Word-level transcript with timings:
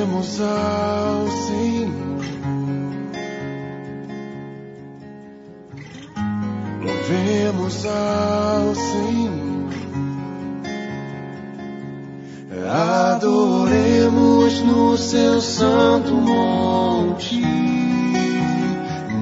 Louvemos 0.00 0.40
ao 0.40 1.28
Senhor. 1.28 2.24
Louvemos 6.82 7.84
ao 7.84 8.74
Senhor. 8.74 9.70
Adoremos 13.12 14.60
no 14.62 14.96
seu 14.96 15.40
santo 15.42 16.14
monte, 16.14 17.42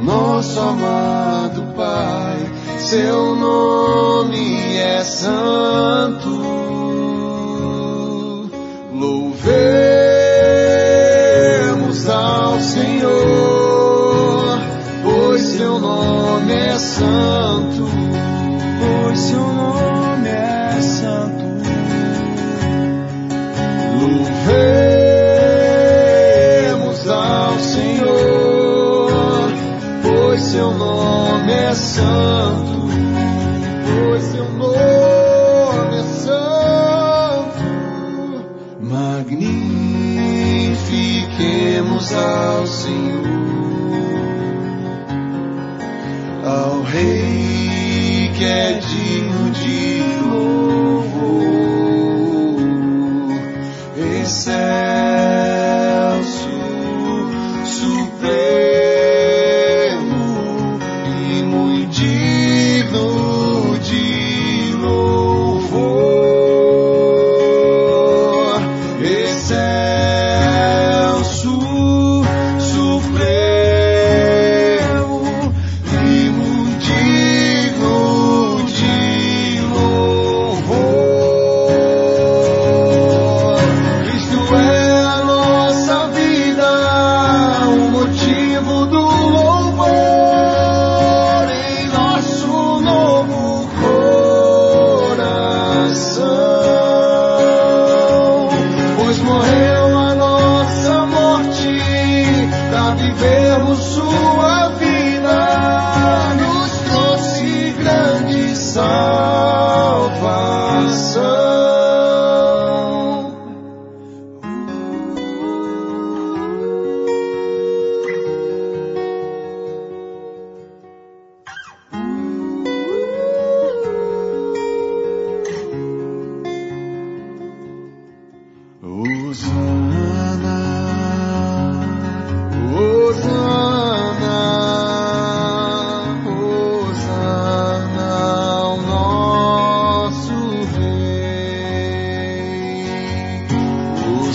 nosso 0.05 0.61
amado 0.61 1.75
Pai, 1.75 2.39
seu 2.79 3.35
nome 3.35 4.77
é 4.77 5.03
santo. 5.03 6.38
Nome 17.01 17.28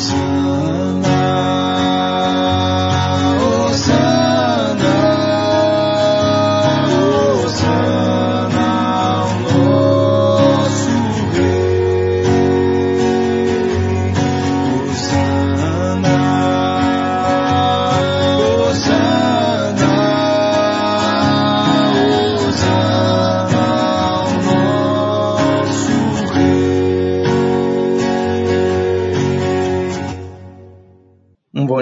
Jesus. 0.03 0.32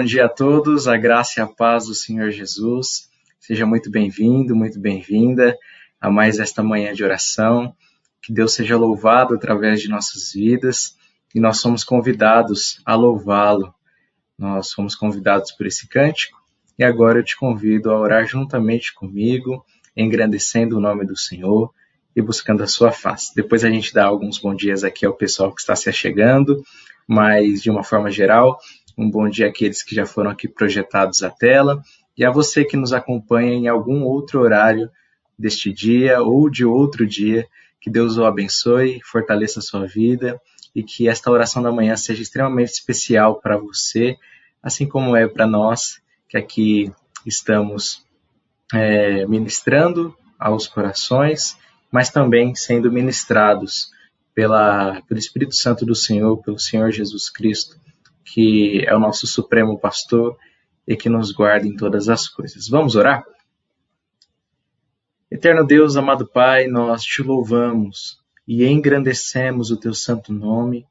Bom 0.02 0.06
dia 0.06 0.24
a 0.24 0.28
todos, 0.28 0.88
a 0.88 0.96
graça 0.96 1.38
e 1.38 1.42
a 1.44 1.46
paz 1.46 1.86
do 1.86 1.94
Senhor 1.94 2.32
Jesus. 2.32 3.08
Seja 3.38 3.64
muito 3.64 3.88
bem-vindo, 3.88 4.52
muito 4.52 4.80
bem-vinda 4.80 5.56
a 6.00 6.10
mais 6.10 6.40
esta 6.40 6.60
manhã 6.60 6.92
de 6.92 7.04
oração. 7.04 7.72
Que 8.20 8.32
Deus 8.32 8.52
seja 8.52 8.76
louvado 8.76 9.32
através 9.32 9.80
de 9.80 9.88
nossas 9.88 10.32
vidas 10.32 10.96
e 11.32 11.38
nós 11.38 11.60
somos 11.60 11.84
convidados 11.84 12.82
a 12.84 12.96
louvá-lo. 12.96 13.72
Nós 14.36 14.70
somos 14.70 14.96
convidados 14.96 15.52
por 15.52 15.68
esse 15.68 15.86
cântico 15.86 16.36
e 16.76 16.82
agora 16.82 17.20
eu 17.20 17.24
te 17.24 17.36
convido 17.36 17.88
a 17.92 17.96
orar 17.96 18.26
juntamente 18.26 18.92
comigo, 18.92 19.64
engrandecendo 19.96 20.78
o 20.78 20.80
nome 20.80 21.06
do 21.06 21.16
Senhor 21.16 21.72
e 22.16 22.20
buscando 22.20 22.64
a 22.64 22.66
sua 22.66 22.90
face. 22.90 23.32
Depois 23.36 23.64
a 23.64 23.70
gente 23.70 23.94
dá 23.94 24.06
alguns 24.06 24.36
bons 24.36 24.56
dias 24.56 24.82
aqui 24.82 25.06
ao 25.06 25.14
pessoal 25.14 25.54
que 25.54 25.60
está 25.60 25.76
se 25.76 25.88
achegando, 25.88 26.60
mas 27.06 27.62
de 27.62 27.70
uma 27.70 27.84
forma 27.84 28.10
geral, 28.10 28.58
um 28.96 29.10
bom 29.10 29.28
dia 29.28 29.48
àqueles 29.48 29.82
que 29.82 29.94
já 29.94 30.06
foram 30.06 30.30
aqui 30.30 30.48
projetados 30.48 31.22
à 31.22 31.30
tela 31.30 31.82
e 32.16 32.24
a 32.24 32.30
você 32.30 32.64
que 32.64 32.76
nos 32.76 32.92
acompanha 32.92 33.52
em 33.52 33.68
algum 33.68 34.02
outro 34.02 34.40
horário 34.40 34.90
deste 35.38 35.72
dia 35.72 36.20
ou 36.20 36.50
de 36.50 36.64
outro 36.64 37.06
dia. 37.06 37.46
Que 37.80 37.90
Deus 37.90 38.16
o 38.16 38.24
abençoe, 38.24 39.00
fortaleça 39.02 39.58
a 39.58 39.62
sua 39.62 39.86
vida 39.86 40.40
e 40.74 40.82
que 40.82 41.08
esta 41.08 41.30
oração 41.30 41.62
da 41.62 41.72
manhã 41.72 41.96
seja 41.96 42.22
extremamente 42.22 42.70
especial 42.70 43.40
para 43.40 43.56
você, 43.56 44.16
assim 44.62 44.86
como 44.86 45.16
é 45.16 45.26
para 45.26 45.46
nós 45.46 46.00
que 46.28 46.36
aqui 46.36 46.92
estamos 47.26 48.04
é, 48.72 49.26
ministrando 49.26 50.16
aos 50.38 50.66
corações, 50.66 51.56
mas 51.90 52.08
também 52.08 52.54
sendo 52.54 52.90
ministrados 52.90 53.90
pela, 54.34 55.02
pelo 55.02 55.20
Espírito 55.20 55.54
Santo 55.54 55.84
do 55.84 55.94
Senhor, 55.94 56.38
pelo 56.38 56.58
Senhor 56.58 56.90
Jesus 56.90 57.28
Cristo, 57.28 57.76
que 58.24 58.84
é 58.86 58.94
o 58.94 59.00
nosso 59.00 59.26
supremo 59.26 59.78
pastor 59.78 60.36
e 60.86 60.96
que 60.96 61.08
nos 61.08 61.32
guarda 61.32 61.66
em 61.66 61.76
todas 61.76 62.08
as 62.08 62.28
coisas. 62.28 62.68
Vamos 62.68 62.96
orar? 62.96 63.24
Eterno 65.30 65.64
Deus, 65.64 65.96
amado 65.96 66.26
Pai, 66.26 66.66
nós 66.66 67.02
te 67.02 67.22
louvamos 67.22 68.18
e 68.46 68.64
engrandecemos 68.66 69.70
o 69.70 69.76
teu 69.76 69.94
santo 69.94 70.32
nome 70.32 70.86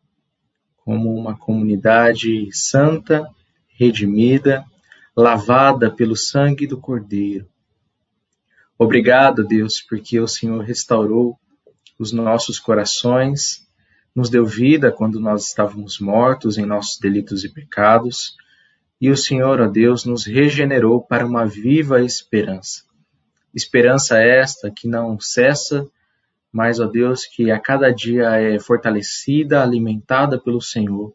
como 0.84 1.14
uma 1.14 1.38
comunidade 1.38 2.50
santa, 2.52 3.28
redimida, 3.68 4.66
lavada 5.16 5.92
pelo 5.92 6.16
sangue 6.16 6.66
do 6.66 6.80
Cordeiro. 6.80 7.48
Obrigado, 8.78 9.46
Deus, 9.46 9.80
porque 9.80 10.20
o 10.20 10.28
Senhor 10.28 10.64
restaurou 10.64 11.38
os 12.00 12.12
nossos 12.12 12.60
corações, 12.60 13.68
nos 14.16 14.30
deu 14.30 14.46
vida 14.46 14.92
quando 14.92 15.20
nós 15.20 15.46
estávamos 15.46 16.00
mortos 16.00 16.58
em 16.58 16.66
nossos 16.66 17.00
delitos 17.00 17.44
e 17.44 17.50
pecados, 17.50 18.36
e 19.00 19.10
o 19.10 19.18
Senhor, 19.18 19.60
ó 19.60 19.68
Deus, 19.68 20.06
nos 20.06 20.26
regenerou 20.26 21.02
para 21.02 21.26
uma 21.26 21.46
viva 21.46 22.02
esperança. 22.02 22.84
Esperança 23.54 24.20
esta 24.20 24.70
que 24.70 24.88
não 24.88 25.20
cessa, 25.20 25.88
mas, 26.52 26.80
ó 26.80 26.86
Deus, 26.86 27.26
que 27.26 27.50
a 27.50 27.60
cada 27.60 27.92
dia 27.92 28.30
é 28.40 28.60
fortalecida, 28.60 29.64
alimentada 29.64 30.40
pelo 30.40 30.62
Senhor, 30.62 31.14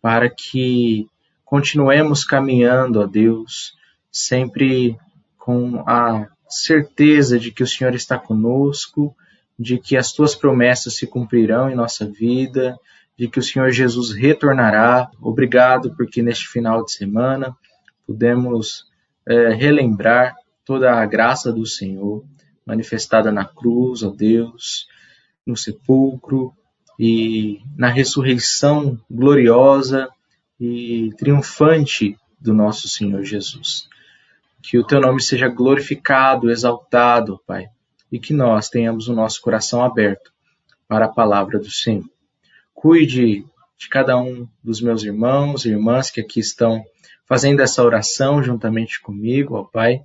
para 0.00 0.28
que 0.28 1.08
continuemos 1.44 2.22
caminhando, 2.22 3.00
ó 3.00 3.06
Deus, 3.06 3.74
sempre 4.12 4.96
com 5.38 5.82
a 5.86 6.28
certeza 6.48 7.38
de 7.38 7.50
que 7.50 7.62
o 7.62 7.66
Senhor 7.66 7.94
está 7.94 8.18
conosco, 8.18 9.16
de 9.58 9.78
que 9.78 9.96
as 9.96 10.12
tuas 10.12 10.34
promessas 10.34 10.96
se 10.96 11.06
cumprirão 11.06 11.68
em 11.68 11.74
nossa 11.74 12.06
vida, 12.06 12.78
de 13.18 13.28
que 13.28 13.40
o 13.40 13.42
Senhor 13.42 13.70
Jesus 13.70 14.12
retornará. 14.12 15.10
Obrigado 15.20 15.94
porque 15.96 16.22
neste 16.22 16.46
final 16.46 16.84
de 16.84 16.92
semana 16.92 17.56
pudemos 18.06 18.86
é, 19.26 19.48
relembrar 19.48 20.36
toda 20.64 20.92
a 20.92 21.04
graça 21.04 21.52
do 21.52 21.66
Senhor 21.66 22.24
manifestada 22.64 23.32
na 23.32 23.44
cruz, 23.44 24.02
ó 24.02 24.10
Deus, 24.10 24.86
no 25.44 25.56
sepulcro 25.56 26.52
e 26.98 27.60
na 27.76 27.88
ressurreição 27.88 29.00
gloriosa 29.10 30.08
e 30.60 31.10
triunfante 31.16 32.16
do 32.38 32.52
nosso 32.52 32.88
Senhor 32.88 33.24
Jesus. 33.24 33.88
Que 34.62 34.78
o 34.78 34.84
teu 34.84 35.00
nome 35.00 35.22
seja 35.22 35.48
glorificado, 35.48 36.50
exaltado, 36.50 37.40
Pai, 37.46 37.68
e 38.10 38.18
que 38.18 38.32
nós 38.32 38.68
tenhamos 38.68 39.08
o 39.08 39.14
nosso 39.14 39.40
coração 39.40 39.82
aberto 39.82 40.32
para 40.86 41.04
a 41.04 41.12
palavra 41.12 41.58
do 41.58 41.70
Senhor. 41.70 42.08
Cuide 42.74 43.44
de 43.76 43.88
cada 43.88 44.16
um 44.16 44.48
dos 44.62 44.80
meus 44.80 45.04
irmãos 45.04 45.64
e 45.64 45.70
irmãs 45.70 46.10
que 46.10 46.20
aqui 46.20 46.40
estão 46.40 46.84
fazendo 47.26 47.60
essa 47.60 47.82
oração 47.84 48.42
juntamente 48.42 49.00
comigo, 49.00 49.54
ó 49.56 49.64
Pai, 49.64 50.02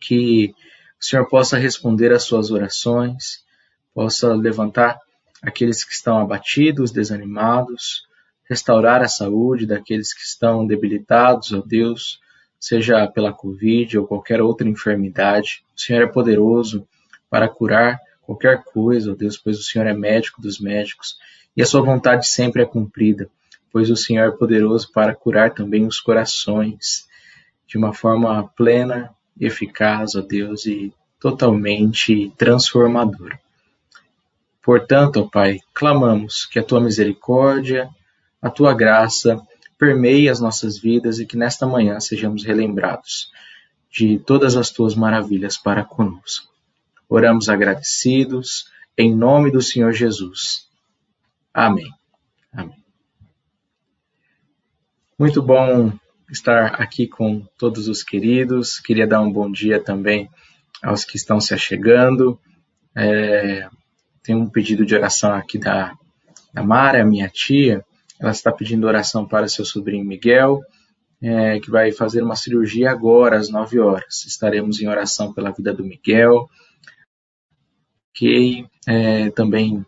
que 0.00 0.54
o 1.00 1.04
Senhor 1.04 1.28
possa 1.28 1.58
responder 1.58 2.12
às 2.12 2.22
suas 2.22 2.50
orações, 2.50 3.44
possa 3.92 4.34
levantar 4.34 4.98
aqueles 5.42 5.84
que 5.84 5.92
estão 5.92 6.18
abatidos, 6.18 6.92
desanimados, 6.92 8.06
restaurar 8.48 9.02
a 9.02 9.08
saúde 9.08 9.66
daqueles 9.66 10.14
que 10.14 10.22
estão 10.22 10.66
debilitados, 10.66 11.52
ó 11.52 11.60
Deus, 11.60 12.20
seja 12.58 13.06
pela 13.06 13.32
Covid 13.32 13.98
ou 13.98 14.06
qualquer 14.06 14.40
outra 14.40 14.68
enfermidade. 14.68 15.62
O 15.76 15.80
Senhor 15.80 16.02
é 16.02 16.06
poderoso 16.06 16.86
para 17.30 17.48
curar 17.48 17.98
qualquer 18.22 18.62
coisa, 18.62 19.12
ó 19.12 19.14
Deus, 19.14 19.36
pois 19.36 19.58
o 19.58 19.62
Senhor 19.62 19.86
é 19.86 19.94
médico 19.94 20.42
dos 20.42 20.60
médicos 20.60 21.16
e 21.56 21.62
a 21.62 21.66
sua 21.66 21.82
vontade 21.82 22.26
sempre 22.28 22.62
é 22.62 22.66
cumprida, 22.66 23.28
pois 23.72 23.90
o 23.90 23.96
Senhor 23.96 24.28
é 24.28 24.36
poderoso 24.36 24.90
para 24.92 25.14
curar 25.14 25.54
também 25.54 25.86
os 25.86 26.00
corações 26.00 27.08
de 27.66 27.76
uma 27.76 27.92
forma 27.92 28.48
plena 28.56 29.10
eficaz, 29.40 30.14
ó 30.14 30.20
Deus, 30.20 30.66
e 30.66 30.92
totalmente 31.20 32.32
transformadora. 32.36 33.38
Portanto, 34.62 35.20
ó 35.20 35.28
Pai, 35.28 35.60
clamamos 35.74 36.46
que 36.46 36.58
a 36.58 36.62
tua 36.62 36.80
misericórdia, 36.80 37.88
a 38.40 38.50
tua 38.50 38.74
graça 38.74 39.40
permeie 39.78 40.28
as 40.28 40.40
nossas 40.40 40.78
vidas 40.78 41.18
e 41.18 41.26
que 41.26 41.36
nesta 41.36 41.66
manhã 41.66 41.98
sejamos 42.00 42.44
relembrados 42.44 43.30
de 43.90 44.18
todas 44.18 44.56
as 44.56 44.70
tuas 44.70 44.94
maravilhas 44.94 45.56
para 45.56 45.84
conosco. 45.84 46.52
Oramos 47.08 47.48
agradecidos 47.48 48.66
em 48.96 49.14
nome 49.14 49.50
do 49.50 49.62
Senhor 49.62 49.92
Jesus. 49.92 50.68
Amém. 51.54 51.90
Amém. 52.52 52.76
Muito 55.18 55.40
bom 55.40 55.92
estar 56.30 56.74
aqui 56.80 57.06
com 57.06 57.40
todos 57.56 57.88
os 57.88 58.02
queridos. 58.02 58.78
Queria 58.78 59.06
dar 59.06 59.20
um 59.20 59.32
bom 59.32 59.50
dia 59.50 59.80
também 59.80 60.28
aos 60.82 61.04
que 61.04 61.16
estão 61.16 61.40
se 61.40 61.54
achegando. 61.54 62.38
É, 62.94 63.68
tem 64.22 64.34
um 64.34 64.48
pedido 64.48 64.84
de 64.84 64.94
oração 64.94 65.32
aqui 65.32 65.58
da, 65.58 65.96
da 66.52 66.62
Mara, 66.62 67.04
minha 67.04 67.28
tia. 67.28 67.84
Ela 68.20 68.32
está 68.32 68.52
pedindo 68.52 68.86
oração 68.86 69.26
para 69.26 69.48
seu 69.48 69.64
sobrinho 69.64 70.04
Miguel, 70.04 70.60
é, 71.22 71.60
que 71.60 71.70
vai 71.70 71.92
fazer 71.92 72.22
uma 72.22 72.34
cirurgia 72.36 72.90
agora, 72.90 73.38
às 73.38 73.48
9 73.48 73.78
horas. 73.78 74.24
Estaremos 74.26 74.80
em 74.80 74.88
oração 74.88 75.32
pela 75.32 75.52
vida 75.52 75.72
do 75.72 75.84
Miguel. 75.84 76.48
Ok, 78.18 78.66
é, 78.84 79.30
também 79.30 79.86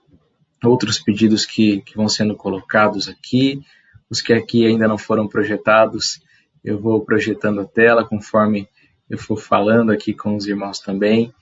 outros 0.62 1.00
pedidos 1.00 1.44
que, 1.44 1.80
que 1.80 1.96
vão 1.96 2.08
sendo 2.08 2.36
colocados 2.36 3.08
aqui. 3.08 3.60
Os 4.08 4.22
que 4.22 4.32
aqui 4.32 4.64
ainda 4.64 4.86
não 4.86 4.96
foram 4.96 5.26
projetados, 5.26 6.22
eu 6.62 6.78
vou 6.78 7.04
projetando 7.04 7.60
a 7.60 7.64
tela 7.64 8.06
conforme 8.06 8.68
eu 9.08 9.18
for 9.18 9.36
falando 9.36 9.90
aqui 9.90 10.14
com 10.14 10.36
os 10.36 10.46
irmãos 10.46 10.78
também. 10.78 11.34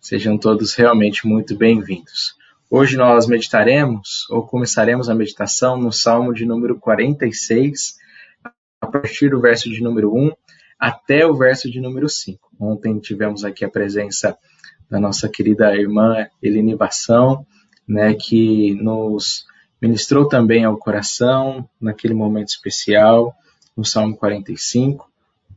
Sejam 0.00 0.38
todos 0.38 0.72
realmente 0.74 1.26
muito 1.26 1.56
bem-vindos. 1.56 2.36
Hoje 2.70 2.96
nós 2.96 3.26
meditaremos, 3.26 4.24
ou 4.30 4.46
começaremos 4.46 5.08
a 5.08 5.16
meditação 5.16 5.76
no 5.76 5.90
Salmo 5.90 6.32
de 6.32 6.46
número 6.46 6.78
46, 6.78 7.96
a 8.80 8.86
partir 8.86 9.30
do 9.30 9.40
verso 9.40 9.68
de 9.68 9.82
número 9.82 10.14
1 10.14 10.30
até 10.78 11.26
o 11.26 11.34
verso 11.34 11.68
de 11.68 11.80
número 11.80 12.08
5. 12.08 12.38
Ontem 12.60 13.00
tivemos 13.00 13.44
aqui 13.44 13.64
a 13.64 13.68
presença 13.68 14.38
da 14.90 15.00
nossa 15.00 15.28
querida 15.28 15.74
irmã 15.74 16.26
Eline 16.42 16.76
Bação, 16.76 17.46
né, 17.86 18.14
que 18.14 18.74
nos 18.74 19.46
ministrou 19.80 20.26
também 20.26 20.64
ao 20.64 20.76
coração 20.76 21.68
naquele 21.80 22.14
momento 22.14 22.48
especial 22.48 23.34
no 23.76 23.84
Salmo 23.84 24.16
45, 24.16 25.08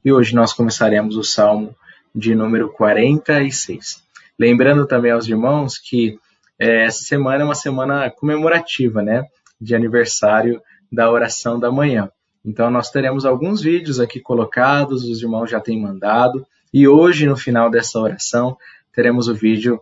e 0.03 0.11
hoje 0.11 0.35
nós 0.35 0.53
começaremos 0.53 1.15
o 1.15 1.23
Salmo 1.23 1.75
de 2.13 2.35
número 2.35 2.69
46. 2.69 4.03
Lembrando 4.37 4.85
também 4.85 5.11
aos 5.11 5.27
irmãos 5.27 5.77
que 5.77 6.19
é, 6.57 6.85
essa 6.85 7.03
semana 7.03 7.43
é 7.43 7.45
uma 7.45 7.55
semana 7.55 8.09
comemorativa, 8.09 9.01
né, 9.01 9.25
de 9.59 9.75
aniversário 9.75 10.61
da 10.91 11.09
oração 11.09 11.59
da 11.59 11.71
manhã. 11.71 12.09
Então 12.43 12.69
nós 12.69 12.89
teremos 12.89 13.25
alguns 13.25 13.61
vídeos 13.61 13.99
aqui 13.99 14.19
colocados, 14.19 15.03
os 15.03 15.21
irmãos 15.21 15.49
já 15.49 15.59
têm 15.59 15.81
mandado, 15.81 16.45
e 16.73 16.87
hoje 16.87 17.25
no 17.25 17.37
final 17.37 17.69
dessa 17.69 17.99
oração 17.99 18.57
teremos 19.00 19.30
o 19.30 19.34
vídeo 19.34 19.80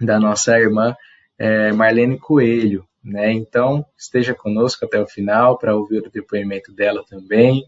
da 0.00 0.18
nossa 0.18 0.58
irmã 0.58 0.96
é, 1.38 1.72
Marlene 1.72 2.18
Coelho, 2.18 2.86
né? 3.04 3.30
Então, 3.34 3.84
esteja 3.98 4.34
conosco 4.34 4.82
até 4.82 4.98
o 4.98 5.06
final 5.06 5.58
para 5.58 5.76
ouvir 5.76 5.98
o 5.98 6.10
depoimento 6.10 6.72
dela 6.72 7.04
também. 7.06 7.62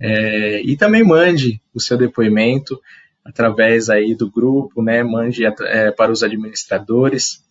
É, 0.00 0.62
e 0.62 0.78
também 0.78 1.04
mande 1.04 1.60
o 1.74 1.80
seu 1.80 1.98
depoimento 1.98 2.80
através 3.22 3.90
aí 3.90 4.14
do 4.14 4.30
grupo, 4.30 4.82
né? 4.82 5.02
Mande 5.02 5.44
é, 5.44 5.90
para 5.90 6.10
os 6.10 6.22
administradores 6.22 7.44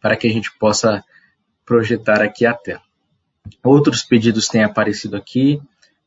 para 0.00 0.16
que 0.16 0.26
a 0.26 0.32
gente 0.32 0.50
possa 0.58 1.00
projetar 1.64 2.20
aqui 2.20 2.44
a 2.44 2.54
tela. 2.54 2.82
Outros 3.62 4.02
pedidos 4.02 4.48
têm 4.48 4.64
aparecido 4.64 5.16
aqui, 5.16 5.62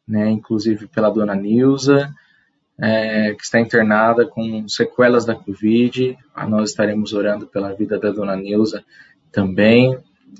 né? 0.05 0.29
Inclusive 0.29 0.85
pela 0.87 1.09
dona 1.09 1.33
Nilza, 1.33 2.13
é, 2.79 3.33
que 3.33 3.43
está 3.43 3.59
internada 3.59 4.25
com 4.25 4.67
sequelas 4.67 5.25
da 5.25 5.35
Covid. 5.35 6.17
Nós 6.47 6.69
estaremos 6.69 7.13
orando 7.13 7.47
pela 7.47 7.73
vida 7.73 7.99
da 7.99 8.11
dona 8.11 8.35
Nilza 8.35 8.83
também. 9.31 9.97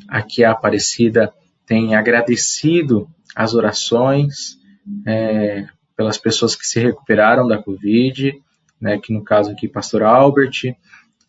Aqui 0.08 0.44
a 0.44 0.52
Aparecida 0.52 1.34
tem 1.66 1.96
agradecido 1.96 3.10
as 3.36 3.54
orações 3.54 4.58
é, 5.06 5.66
pelas 5.96 6.18
pessoas 6.18 6.56
que 6.56 6.66
se 6.66 6.80
recuperaram 6.80 7.48
da 7.48 7.62
Covid, 7.62 8.34
né, 8.80 9.00
que 9.00 9.12
no 9.12 9.24
caso 9.24 9.52
aqui, 9.52 9.68
Pastor 9.68 10.04
Albert, 10.04 10.76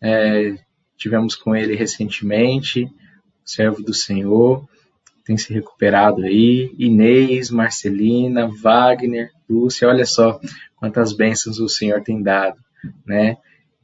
é, 0.01 0.55
tivemos 0.95 1.35
com 1.35 1.55
ele 1.55 1.75
recentemente, 1.75 2.87
servo 3.43 3.81
do 3.81 3.93
Senhor, 3.93 4.67
tem 5.25 5.37
se 5.37 5.53
recuperado 5.53 6.23
aí, 6.23 6.73
Inês, 6.77 7.49
Marcelina, 7.49 8.49
Wagner, 8.61 9.29
Lúcia, 9.49 9.87
olha 9.87 10.05
só 10.05 10.39
quantas 10.79 11.13
bênçãos 11.13 11.59
o 11.59 11.67
Senhor 11.67 12.01
tem 12.01 12.23
dado, 12.23 12.57
né? 13.05 13.37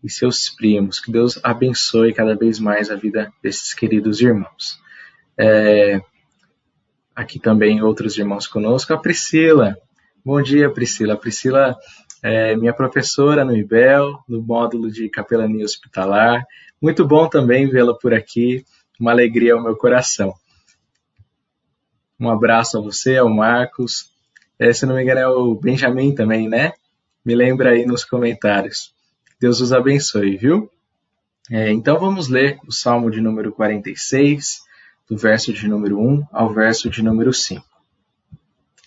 E 0.03 0.09
seus 0.09 0.49
primos, 0.49 0.99
que 0.99 1.11
Deus 1.11 1.39
abençoe 1.43 2.13
cada 2.13 2.35
vez 2.35 2.59
mais 2.59 2.89
a 2.89 2.95
vida 2.95 3.31
desses 3.43 3.73
queridos 3.73 4.21
irmãos. 4.21 4.79
É, 5.37 5.99
aqui 7.15 7.39
também 7.39 7.81
outros 7.81 8.17
irmãos 8.17 8.47
conosco, 8.47 8.93
a 8.93 8.97
Priscila. 8.97 9.75
Bom 10.23 10.41
dia, 10.41 10.69
Priscila. 10.69 11.13
A 11.13 11.17
Priscila 11.17 11.75
é 12.23 12.55
minha 12.55 12.73
professora 12.73 13.43
no 13.43 13.55
IBEL, 13.55 14.19
no 14.27 14.41
módulo 14.41 14.91
de 14.91 15.09
capelania 15.09 15.65
hospitalar. 15.65 16.43
Muito 16.81 17.05
bom 17.05 17.27
também 17.27 17.69
vê-la 17.69 17.93
por 17.97 18.13
aqui, 18.13 18.63
uma 18.99 19.11
alegria 19.11 19.53
ao 19.53 19.63
meu 19.63 19.75
coração. 19.75 20.33
Um 22.19 22.29
abraço 22.29 22.77
a 22.77 22.81
você, 22.81 23.17
ao 23.17 23.29
Marcos. 23.29 24.11
É, 24.57 24.71
se 24.71 24.85
não 24.85 24.95
me 24.95 25.03
engano, 25.03 25.19
é 25.19 25.27
o 25.27 25.55
Benjamin 25.55 26.15
também, 26.15 26.47
né? 26.47 26.73
Me 27.25 27.33
lembra 27.33 27.71
aí 27.71 27.87
nos 27.87 28.05
comentários. 28.05 28.93
Deus 29.39 29.59
os 29.59 29.73
abençoe, 29.73 30.37
viu? 30.37 30.69
É, 31.49 31.71
então 31.71 31.99
vamos 31.99 32.27
ler 32.27 32.59
o 32.67 32.71
Salmo 32.71 33.09
de 33.09 33.19
número 33.19 33.51
46, 33.51 34.61
do 35.09 35.17
verso 35.17 35.51
de 35.51 35.67
número 35.67 35.99
1 35.99 36.27
ao 36.31 36.53
verso 36.53 36.87
de 36.87 37.01
número 37.01 37.33
5. 37.33 37.65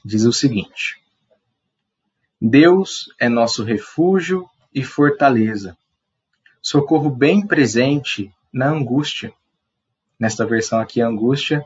Diz 0.05 0.25
o 0.25 0.33
seguinte: 0.33 1.03
Deus 2.41 3.13
é 3.19 3.29
nosso 3.29 3.65
refúgio 3.65 4.49
e 4.73 4.85
fortaleza, 4.85 5.77
socorro 6.63 7.11
bem 7.11 7.45
presente 7.45 8.33
na 8.53 8.69
angústia. 8.69 9.33
Nesta 10.19 10.47
versão 10.47 10.81
aqui, 10.81 11.01
angústia, 11.01 11.65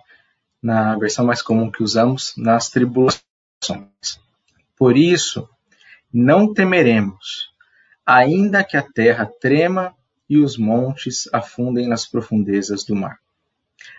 na 0.62 0.96
versão 0.96 1.24
mais 1.24 1.42
comum 1.42 1.70
que 1.70 1.82
usamos, 1.82 2.34
nas 2.36 2.70
tribulações. 2.70 3.22
Por 4.76 4.96
isso, 4.96 5.48
não 6.12 6.52
temeremos, 6.52 7.50
ainda 8.04 8.62
que 8.62 8.76
a 8.76 8.82
terra 8.82 9.30
trema 9.40 9.94
e 10.28 10.38
os 10.38 10.58
montes 10.58 11.28
afundem 11.32 11.88
nas 11.88 12.06
profundezas 12.06 12.84
do 12.84 12.94
mar. 12.94 13.18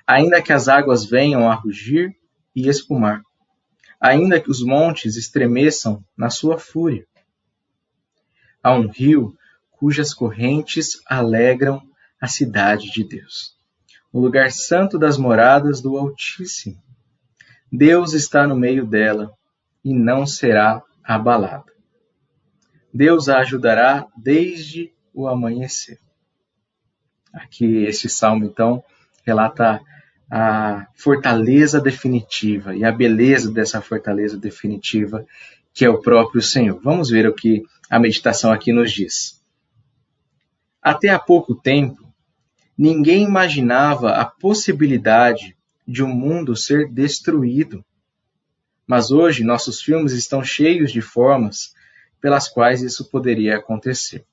Ainda 0.05 0.41
que 0.41 0.53
as 0.53 0.67
águas 0.67 1.05
venham 1.05 1.49
a 1.49 1.55
rugir 1.55 2.15
e 2.55 2.67
espumar, 2.67 3.21
ainda 3.99 4.39
que 4.39 4.51
os 4.51 4.63
montes 4.63 5.15
estremeçam 5.15 6.03
na 6.15 6.29
sua 6.29 6.57
fúria. 6.57 7.07
Há 8.61 8.73
um 8.73 8.87
rio 8.87 9.35
cujas 9.71 10.13
correntes 10.13 11.01
alegram 11.07 11.81
a 12.21 12.27
cidade 12.27 12.91
de 12.91 13.03
Deus, 13.03 13.57
o 14.11 14.19
lugar 14.19 14.51
santo 14.51 14.99
das 14.99 15.17
moradas 15.17 15.81
do 15.81 15.97
Altíssimo. 15.97 16.81
Deus 17.71 18.13
está 18.13 18.47
no 18.47 18.55
meio 18.55 18.85
dela 18.85 19.33
e 19.83 19.93
não 19.93 20.27
será 20.27 20.81
abalada. 21.03 21.72
Deus 22.93 23.27
a 23.27 23.39
ajudará 23.39 24.07
desde 24.15 24.93
o 25.13 25.27
amanhecer. 25.27 25.99
Aqui 27.33 27.85
este 27.85 28.07
salmo 28.07 28.45
então 28.45 28.83
relata 29.25 29.81
a 30.29 30.87
fortaleza 30.93 31.81
definitiva 31.81 32.75
e 32.75 32.83
a 32.83 32.91
beleza 32.91 33.51
dessa 33.51 33.81
fortaleza 33.81 34.37
definitiva 34.37 35.25
que 35.73 35.83
é 35.83 35.89
o 35.89 36.01
próprio 36.01 36.41
Senhor. 36.41 36.79
Vamos 36.83 37.09
ver 37.09 37.27
o 37.27 37.33
que 37.33 37.63
a 37.89 37.99
meditação 37.99 38.51
aqui 38.51 38.71
nos 38.71 38.91
diz. 38.91 39.41
Até 40.81 41.09
há 41.09 41.17
pouco 41.17 41.55
tempo, 41.55 42.13
ninguém 42.77 43.23
imaginava 43.23 44.11
a 44.11 44.25
possibilidade 44.25 45.57
de 45.87 46.03
um 46.03 46.13
mundo 46.13 46.55
ser 46.55 46.91
destruído. 46.91 47.83
Mas 48.85 49.09
hoje 49.09 49.43
nossos 49.43 49.81
filmes 49.81 50.11
estão 50.11 50.43
cheios 50.43 50.91
de 50.91 51.01
formas 51.01 51.73
pelas 52.23 52.47
quais 52.47 52.81
isso 52.81 53.09
poderia 53.09 53.57
acontecer. 53.57 54.25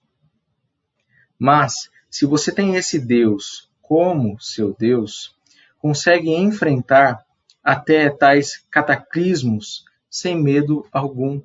Mas, 1.36 1.90
se 2.08 2.24
você 2.24 2.52
tem 2.52 2.76
esse 2.76 3.00
Deus 3.00 3.68
como 3.82 4.40
seu 4.40 4.72
Deus, 4.78 5.36
consegue 5.76 6.30
enfrentar 6.30 7.26
até 7.64 8.08
tais 8.08 8.64
cataclismos 8.70 9.84
sem 10.08 10.40
medo 10.40 10.86
algum. 10.92 11.42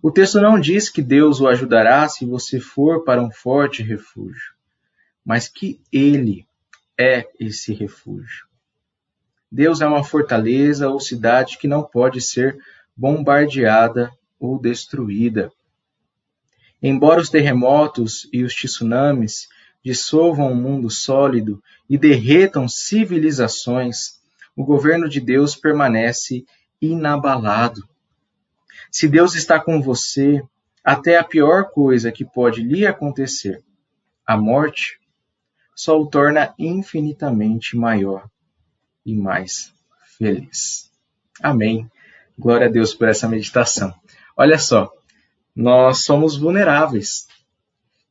O 0.00 0.12
texto 0.12 0.40
não 0.40 0.60
diz 0.60 0.88
que 0.88 1.02
Deus 1.02 1.40
o 1.40 1.48
ajudará 1.48 2.08
se 2.08 2.24
você 2.24 2.60
for 2.60 3.02
para 3.02 3.20
um 3.20 3.32
forte 3.32 3.82
refúgio, 3.82 4.54
mas 5.24 5.48
que 5.48 5.80
Ele 5.92 6.46
é 6.96 7.28
esse 7.40 7.74
refúgio. 7.74 8.46
Deus 9.50 9.80
é 9.80 9.86
uma 9.88 10.04
fortaleza 10.04 10.88
ou 10.88 11.00
cidade 11.00 11.58
que 11.58 11.66
não 11.66 11.82
pode 11.82 12.20
ser 12.20 12.56
bombardeada 12.96 14.12
ou 14.38 14.58
destruída. 14.58 15.52
Embora 16.82 17.20
os 17.20 17.28
terremotos 17.28 18.28
e 18.32 18.44
os 18.44 18.54
tsunamis 18.54 19.48
dissolvam 19.84 20.48
o 20.48 20.52
um 20.52 20.54
mundo 20.54 20.90
sólido 20.90 21.62
e 21.88 21.98
derretam 21.98 22.68
civilizações, 22.68 24.18
o 24.56 24.64
governo 24.64 25.08
de 25.08 25.20
Deus 25.20 25.56
permanece 25.56 26.44
inabalado. 26.80 27.88
Se 28.90 29.08
Deus 29.08 29.34
está 29.34 29.60
com 29.60 29.80
você, 29.80 30.42
até 30.84 31.18
a 31.18 31.24
pior 31.24 31.70
coisa 31.70 32.12
que 32.12 32.24
pode 32.24 32.62
lhe 32.62 32.86
acontecer, 32.86 33.62
a 34.26 34.36
morte, 34.36 34.98
só 35.74 36.00
o 36.00 36.06
torna 36.06 36.54
infinitamente 36.58 37.76
maior 37.76 38.28
e 39.04 39.14
mais 39.14 39.72
feliz. 40.18 40.90
Amém. 41.40 41.90
Glória 42.38 42.66
a 42.66 42.70
Deus 42.70 42.94
por 42.94 43.08
essa 43.08 43.28
meditação. 43.28 43.94
Olha 44.40 44.56
só, 44.56 44.88
nós 45.54 46.04
somos 46.04 46.36
vulneráveis 46.36 47.26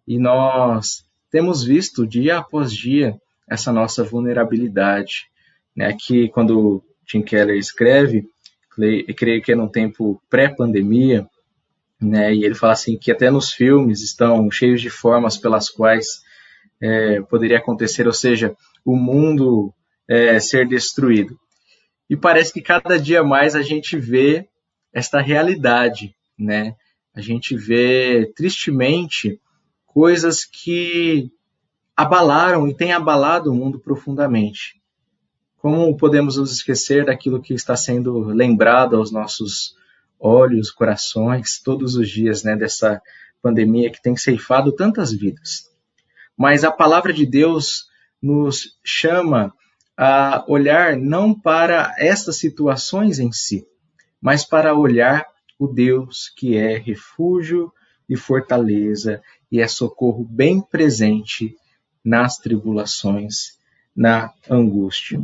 e 0.06 0.20
nós 0.20 1.06
temos 1.32 1.64
visto 1.64 2.06
dia 2.06 2.40
após 2.40 2.74
dia 2.74 3.16
essa 3.50 3.72
nossa 3.72 4.04
vulnerabilidade. 4.04 5.30
Né? 5.74 5.88
Aqui, 5.88 6.28
quando 6.28 6.84
Tim 7.06 7.22
Keller 7.22 7.56
escreve, 7.56 8.28
creio 9.16 9.42
que 9.42 9.54
é 9.54 9.56
num 9.56 9.70
tempo 9.70 10.22
pré-pandemia, 10.30 11.26
né? 12.02 12.36
e 12.36 12.44
ele 12.44 12.56
fala 12.56 12.74
assim 12.74 12.98
que 12.98 13.10
até 13.10 13.32
nos 13.32 13.54
filmes 13.54 14.04
estão 14.04 14.52
cheios 14.52 14.82
de 14.82 14.90
formas 14.90 15.38
pelas 15.38 15.70
quais 15.70 16.24
é, 16.82 17.22
poderia 17.22 17.60
acontecer, 17.60 18.06
ou 18.06 18.12
seja, 18.12 18.54
o 18.84 18.98
mundo 18.98 19.74
é, 20.06 20.38
ser 20.42 20.68
destruído. 20.68 21.40
E 22.10 22.18
parece 22.18 22.52
que 22.52 22.62
cada 22.62 23.00
dia 23.00 23.24
mais 23.24 23.56
a 23.56 23.62
gente 23.62 23.98
vê 23.98 24.46
esta 24.94 25.22
realidade, 25.22 26.17
né? 26.38 26.76
A 27.14 27.22
gente 27.22 27.56
vê 27.56 28.32
tristemente 28.36 29.42
coisas 29.86 30.46
que 30.46 31.32
abalaram 31.96 32.68
e 32.68 32.76
têm 32.76 32.92
abalado 32.92 33.52
o 33.52 33.56
mundo 33.56 33.80
profundamente. 33.80 34.80
Como 35.58 35.98
podemos 35.98 36.38
nos 36.38 36.52
esquecer 36.52 37.06
daquilo 37.06 37.42
que 37.42 37.56
está 37.56 37.76
sendo 37.76 38.20
lembrado 38.20 38.96
aos 38.96 39.12
nossos 39.12 39.76
olhos, 40.20 40.70
corações, 40.70 41.60
todos 41.60 41.96
os 41.96 42.08
dias, 42.08 42.44
né, 42.44 42.56
dessa 42.56 43.02
pandemia 43.42 43.90
que 43.92 44.02
tem 44.02 44.16
ceifado 44.16 44.72
tantas 44.72 45.12
vidas? 45.12 45.72
Mas 46.38 46.64
a 46.64 46.72
palavra 46.72 47.12
de 47.12 47.26
Deus 47.26 47.88
nos 48.22 48.78
chama 48.84 49.52
a 49.98 50.46
olhar 50.48 50.96
não 50.96 51.34
para 51.34 51.96
estas 51.98 52.38
situações 52.38 53.18
em 53.18 53.32
si, 53.32 53.66
mas 54.22 54.46
para 54.46 54.76
olhar 54.76 55.26
o 55.58 55.68
Deus 55.68 56.32
que 56.36 56.56
é 56.56 56.78
refúgio 56.78 57.72
e 58.10 58.16
fortaleza 58.16 59.22
e 59.52 59.60
é 59.60 59.68
socorro 59.68 60.24
bem 60.24 60.62
presente 60.62 61.56
nas 62.04 62.38
tribulações, 62.38 63.58
na 63.96 64.32
angústia. 64.50 65.22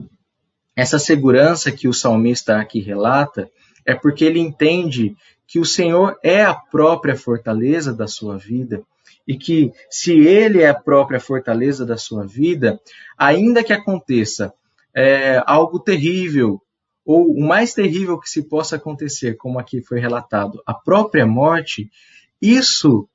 Essa 0.75 0.97
segurança 0.97 1.71
que 1.71 1.87
o 1.87 1.93
salmista 1.93 2.57
aqui 2.57 2.79
relata 2.79 3.49
é 3.85 3.93
porque 3.93 4.25
ele 4.25 4.39
entende 4.39 5.15
que 5.45 5.59
o 5.59 5.65
Senhor 5.65 6.17
é 6.23 6.43
a 6.43 6.53
própria 6.53 7.15
fortaleza 7.15 7.93
da 7.93 8.07
sua 8.07 8.37
vida 8.37 8.83
e 9.27 9.37
que, 9.37 9.71
se 9.89 10.13
Ele 10.19 10.61
é 10.61 10.69
a 10.69 10.73
própria 10.73 11.19
fortaleza 11.19 11.85
da 11.85 11.97
sua 11.97 12.25
vida, 12.25 12.79
ainda 13.17 13.63
que 13.63 13.71
aconteça 13.71 14.53
é, 14.95 15.41
algo 15.45 15.79
terrível, 15.79 16.61
ou 17.05 17.33
o 17.33 17.45
mais 17.45 17.73
terrível 17.73 18.19
que 18.19 18.29
se 18.29 18.43
possa 18.43 18.77
acontecer, 18.77 19.35
como 19.35 19.59
aqui 19.59 19.81
foi 19.81 19.99
relatado, 19.99 20.61
a 20.65 20.73
própria 20.73 21.25
morte, 21.25 21.89
isso 22.41 23.07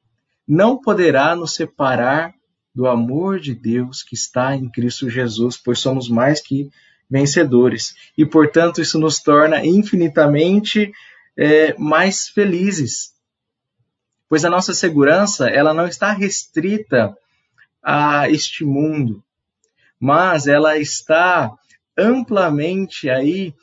não 0.46 0.78
poderá 0.78 1.34
nos 1.34 1.54
separar 1.54 2.34
do 2.74 2.86
amor 2.86 3.40
de 3.40 3.54
Deus 3.54 4.02
que 4.02 4.14
está 4.14 4.54
em 4.54 4.70
Cristo 4.70 5.10
Jesus, 5.10 5.56
pois 5.56 5.80
somos 5.80 6.08
mais 6.08 6.40
que 6.40 6.70
vencedores. 7.10 7.94
E, 8.16 8.24
portanto, 8.24 8.80
isso 8.80 8.98
nos 8.98 9.18
torna 9.18 9.64
infinitamente 9.64 10.92
é, 11.36 11.74
mais 11.78 12.28
felizes. 12.28 13.12
Pois 14.28 14.44
a 14.44 14.50
nossa 14.50 14.74
segurança 14.74 15.48
ela 15.48 15.72
não 15.72 15.86
está 15.86 16.12
restrita 16.12 17.16
a 17.82 18.28
este 18.28 18.64
mundo, 18.64 19.24
mas 19.98 20.46
ela 20.46 20.76
está 20.76 21.50
amplamente 21.96 23.08
aí 23.08 23.54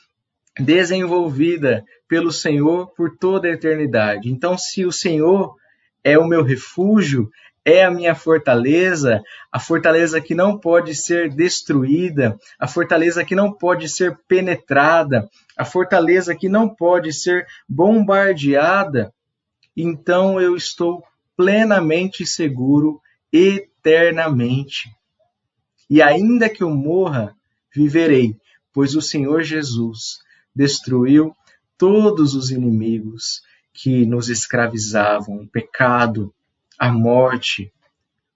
desenvolvida 0.60 1.84
pelo 2.08 2.32
Senhor 2.32 2.88
por 2.96 3.18
toda 3.18 3.48
a 3.48 3.52
eternidade. 3.52 4.30
Então, 4.30 4.58
se 4.58 4.86
o 4.86 4.92
Senhor 4.92 5.56
é 6.04 6.18
o 6.18 6.28
meu 6.28 6.44
refúgio, 6.44 7.30
é 7.66 7.84
a 7.84 7.90
minha 7.90 8.14
fortaleza, 8.14 9.24
a 9.52 9.60
fortaleza 9.60 10.22
que 10.22 10.36
não 10.36 10.58
pode 10.60 10.94
ser 10.94 11.34
destruída, 11.34 12.38
a 12.60 12.68
fortaleza 12.68 13.26
que 13.26 13.34
não 13.34 13.52
pode 13.52 13.90
ser 13.90 14.16
penetrada, 14.28 15.28
a 15.58 15.66
fortaleza 15.66 16.36
que 16.36 16.48
não 16.48 16.70
pode 16.70 17.12
ser 17.12 17.48
bombardeada, 17.68 19.12
então 19.76 20.40
eu 20.40 20.56
estou 20.56 21.04
plenamente 21.36 22.26
seguro 22.26 23.02
eternamente. 23.34 24.90
E 25.90 26.02
ainda 26.02 26.48
que 26.48 26.64
eu 26.64 26.70
morra, 26.70 27.36
viverei, 27.74 28.38
pois 28.72 28.96
o 28.96 29.02
Senhor 29.02 29.42
Jesus 29.42 30.24
destruiu 30.56 31.36
todos 31.78 32.34
os 32.34 32.52
inimigos 32.52 33.42
que 33.74 34.06
nos 34.06 34.30
escravizavam, 34.30 35.42
o 35.42 35.48
pecado, 35.48 36.34
a 36.80 36.92
morte. 36.92 37.72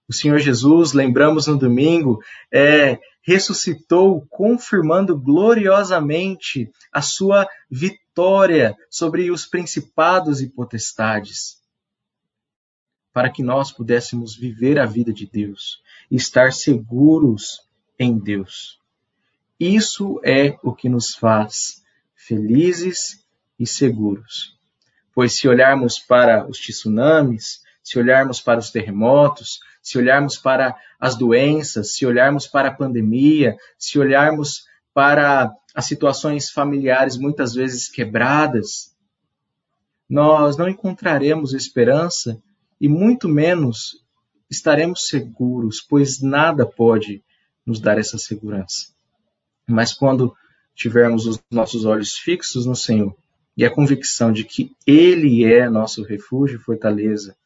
O 0.06 0.12
Senhor 0.12 0.38
Jesus, 0.38 0.92
lembramos 0.92 1.46
no 1.46 1.56
domingo, 1.56 2.22
é, 2.52 2.98
ressuscitou, 3.22 4.26
confirmando 4.28 5.18
gloriosamente 5.18 6.70
a 6.92 7.00
sua 7.00 7.48
vitória 7.70 8.76
sobre 8.90 9.30
os 9.30 9.46
principados 9.46 10.42
e 10.42 10.48
potestades, 10.48 11.58
para 13.12 13.30
que 13.30 13.42
nós 13.42 13.72
pudéssemos 13.72 14.36
viver 14.36 14.78
a 14.78 14.84
vida 14.84 15.12
de 15.12 15.26
Deus 15.26 15.80
e 16.10 16.16
estar 16.16 16.52
seguros 16.52 17.60
em 17.98 18.18
Deus. 18.18 18.78
Isso 19.58 20.20
é 20.24 20.58
o 20.62 20.74
que 20.74 20.88
nos 20.88 21.14
faz 21.14 21.79
felizes 22.26 23.24
e 23.58 23.66
seguros. 23.66 24.56
Pois 25.14 25.36
se 25.36 25.48
olharmos 25.48 25.98
para 25.98 26.46
os 26.46 26.58
tsunamis, 26.58 27.62
se 27.82 27.98
olharmos 27.98 28.40
para 28.40 28.60
os 28.60 28.70
terremotos, 28.70 29.60
se 29.82 29.98
olharmos 29.98 30.36
para 30.36 30.76
as 30.98 31.16
doenças, 31.16 31.94
se 31.94 32.04
olharmos 32.04 32.46
para 32.46 32.68
a 32.68 32.74
pandemia, 32.74 33.56
se 33.78 33.98
olharmos 33.98 34.64
para 34.92 35.50
as 35.74 35.86
situações 35.86 36.50
familiares 36.50 37.16
muitas 37.16 37.54
vezes 37.54 37.88
quebradas, 37.88 38.94
nós 40.08 40.56
não 40.56 40.68
encontraremos 40.68 41.54
esperança 41.54 42.40
e 42.80 42.88
muito 42.88 43.28
menos 43.28 44.04
estaremos 44.50 45.06
seguros, 45.06 45.80
pois 45.80 46.20
nada 46.20 46.66
pode 46.66 47.22
nos 47.64 47.80
dar 47.80 47.98
essa 47.98 48.18
segurança. 48.18 48.88
Mas 49.66 49.94
quando 49.94 50.34
tivermos 50.80 51.26
os 51.26 51.38
nossos 51.50 51.84
olhos 51.84 52.16
fixos 52.16 52.64
no 52.64 52.74
Senhor 52.74 53.14
e 53.54 53.66
a 53.66 53.70
convicção 53.70 54.32
de 54.32 54.44
que 54.44 54.74
Ele 54.86 55.44
é 55.44 55.68
nosso 55.68 56.02
refúgio 56.02 56.56
e 56.56 56.62
fortaleza, 56.62 57.36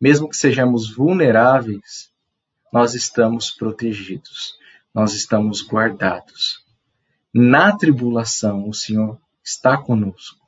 mesmo 0.00 0.30
que 0.30 0.36
sejamos 0.36 0.90
vulneráveis, 0.90 2.10
nós 2.72 2.94
estamos 2.94 3.50
protegidos, 3.50 4.54
nós 4.94 5.12
estamos 5.12 5.60
guardados. 5.60 6.64
Na 7.34 7.76
tribulação, 7.76 8.66
o 8.66 8.72
Senhor 8.72 9.20
está 9.44 9.76
conosco. 9.76 10.40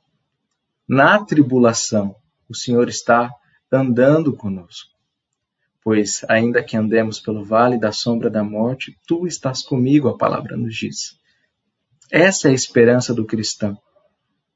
Na 0.89 1.23
tribulação, 1.23 2.15
o 2.49 2.55
Senhor 2.55 2.89
está 2.89 3.29
andando 3.71 4.35
conosco. 4.35 4.89
Pois, 5.83 6.25
ainda 6.27 6.63
que 6.63 6.75
andemos 6.75 7.19
pelo 7.19 7.45
vale 7.45 7.77
da 7.79 7.91
sombra 7.91 8.27
da 8.27 8.43
morte, 8.43 8.97
tu 9.05 9.27
estás 9.27 9.61
comigo, 9.61 10.09
a 10.09 10.17
palavra 10.17 10.57
nos 10.57 10.75
diz. 10.75 11.16
Essa 12.11 12.47
é 12.47 12.51
a 12.51 12.55
esperança 12.55 13.13
do 13.13 13.25
cristão, 13.25 13.77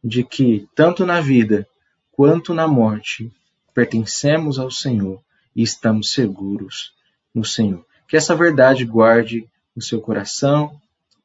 de 0.03 0.23
que, 0.23 0.67
tanto 0.75 1.05
na 1.05 1.19
vida 1.19 1.67
quanto 2.11 2.53
na 2.53 2.67
morte, 2.67 3.31
pertencemos 3.73 4.57
ao 4.57 4.71
Senhor 4.71 5.21
e 5.55 5.61
estamos 5.61 6.11
seguros 6.11 6.93
no 7.33 7.43
Senhor. 7.43 7.85
Que 8.07 8.17
essa 8.17 8.35
verdade 8.35 8.85
guarde 8.85 9.47
o 9.75 9.81
seu 9.81 10.01
coração, 10.01 10.79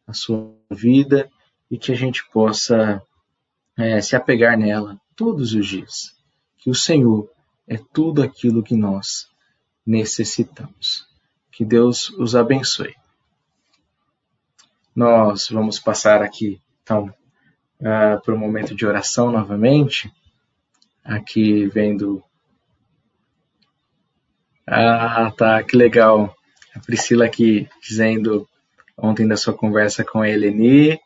a 0.06 0.12
sua 0.12 0.52
vida 0.70 1.28
e 1.70 1.76
que 1.76 1.92
a 1.92 1.94
gente 1.96 2.24
possa 2.30 3.02
é, 3.76 4.00
se 4.00 4.16
apegar 4.16 4.56
nela 4.58 5.00
todos 5.14 5.54
os 5.54 5.66
dias. 5.66 6.14
Que 6.58 6.70
o 6.70 6.74
Senhor 6.74 7.28
é 7.66 7.76
tudo 7.92 8.22
aquilo 8.22 8.62
que 8.62 8.76
nós 8.76 9.28
necessitamos. 9.84 11.06
Que 11.50 11.64
Deus 11.64 12.10
os 12.10 12.34
abençoe. 12.34 12.94
Nós 14.96 15.48
vamos 15.50 15.78
passar 15.78 16.22
aqui, 16.22 16.58
então, 16.82 17.12
uh, 17.80 18.18
para 18.24 18.34
o 18.34 18.38
momento 18.38 18.74
de 18.74 18.86
oração 18.86 19.30
novamente. 19.30 20.10
Aqui 21.04 21.66
vendo. 21.66 22.24
Ah, 24.66 25.30
tá, 25.36 25.62
que 25.62 25.76
legal. 25.76 26.34
A 26.74 26.80
Priscila 26.80 27.26
aqui 27.26 27.68
dizendo 27.86 28.48
ontem 28.96 29.28
da 29.28 29.36
sua 29.36 29.52
conversa 29.52 30.02
com 30.02 30.20
a 30.20 30.30
Eleni. 30.30 30.98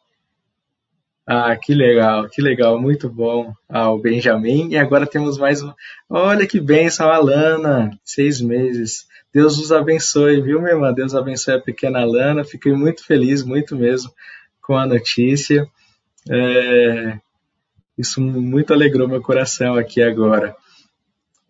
Ah, 1.26 1.56
que 1.56 1.74
legal, 1.74 2.28
que 2.28 2.40
legal, 2.40 2.80
muito 2.80 3.10
bom. 3.10 3.52
Ah, 3.68 3.90
o 3.90 3.98
Benjamin. 3.98 4.70
E 4.70 4.76
agora 4.76 5.04
temos 5.04 5.36
mais 5.36 5.62
um. 5.62 5.72
Olha 6.08 6.46
que 6.46 6.60
bênção, 6.60 7.10
a 7.10 7.16
Alana, 7.16 7.90
seis 8.04 8.40
meses. 8.40 9.04
Deus 9.32 9.58
os 9.58 9.70
abençoe, 9.70 10.40
viu, 10.40 10.60
minha 10.60 10.72
irmã? 10.72 10.92
Deus 10.92 11.14
abençoe 11.14 11.54
a 11.54 11.60
pequena 11.60 12.00
Alana. 12.00 12.44
Fiquei 12.44 12.72
muito 12.72 13.04
feliz, 13.04 13.44
muito 13.44 13.76
mesmo, 13.76 14.12
com 14.60 14.76
a 14.76 14.86
notícia. 14.86 15.68
É... 16.28 17.18
Isso 17.96 18.20
muito 18.20 18.72
alegrou 18.72 19.06
meu 19.06 19.22
coração 19.22 19.74
aqui 19.74 20.02
agora. 20.02 20.56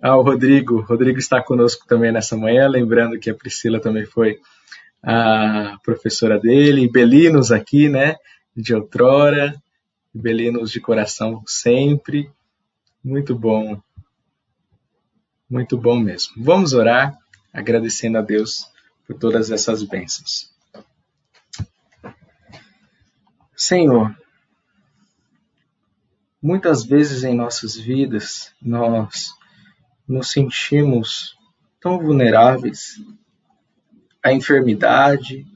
Ah, 0.03 0.17
o 0.17 0.23
Rodrigo. 0.23 0.81
Rodrigo 0.81 1.19
está 1.19 1.43
conosco 1.43 1.87
também 1.87 2.13
nessa 2.13 2.37
manhã, 2.37 2.69
lembrando 2.69 3.19
que 3.19 3.31
a 3.31 3.35
Priscila 3.35 3.81
também 3.81 4.05
foi 4.05 4.39
a 5.03 5.79
professora 5.83 6.39
dele. 6.39 6.91
Belinos 6.91 7.51
aqui, 7.51 7.89
né? 7.89 8.17
De 8.55 8.75
outrora. 8.75 9.55
Belinos 10.13 10.71
de 10.71 10.81
coração 10.81 11.43
sempre. 11.47 12.31
Muito 13.03 13.35
bom. 13.35 13.81
Muito 15.49 15.79
bom 15.79 15.99
mesmo. 15.99 16.35
Vamos 16.37 16.75
orar 16.75 17.17
agradecendo 17.53 18.19
a 18.19 18.23
Deus 18.23 18.67
por 19.07 19.19
todas 19.19 19.51
essas 19.51 19.83
bênçãos. 19.83 20.51
Senhor, 23.57 24.17
muitas 26.43 26.85
vezes 26.85 27.25
em 27.25 27.35
nossas 27.35 27.77
vidas 27.77 28.53
nós 28.61 29.35
nos 30.09 30.31
sentimos 30.31 31.37
tão 31.81 31.99
vulneráveis 31.99 32.97
à 34.23 34.33
enfermidade, 34.33 35.47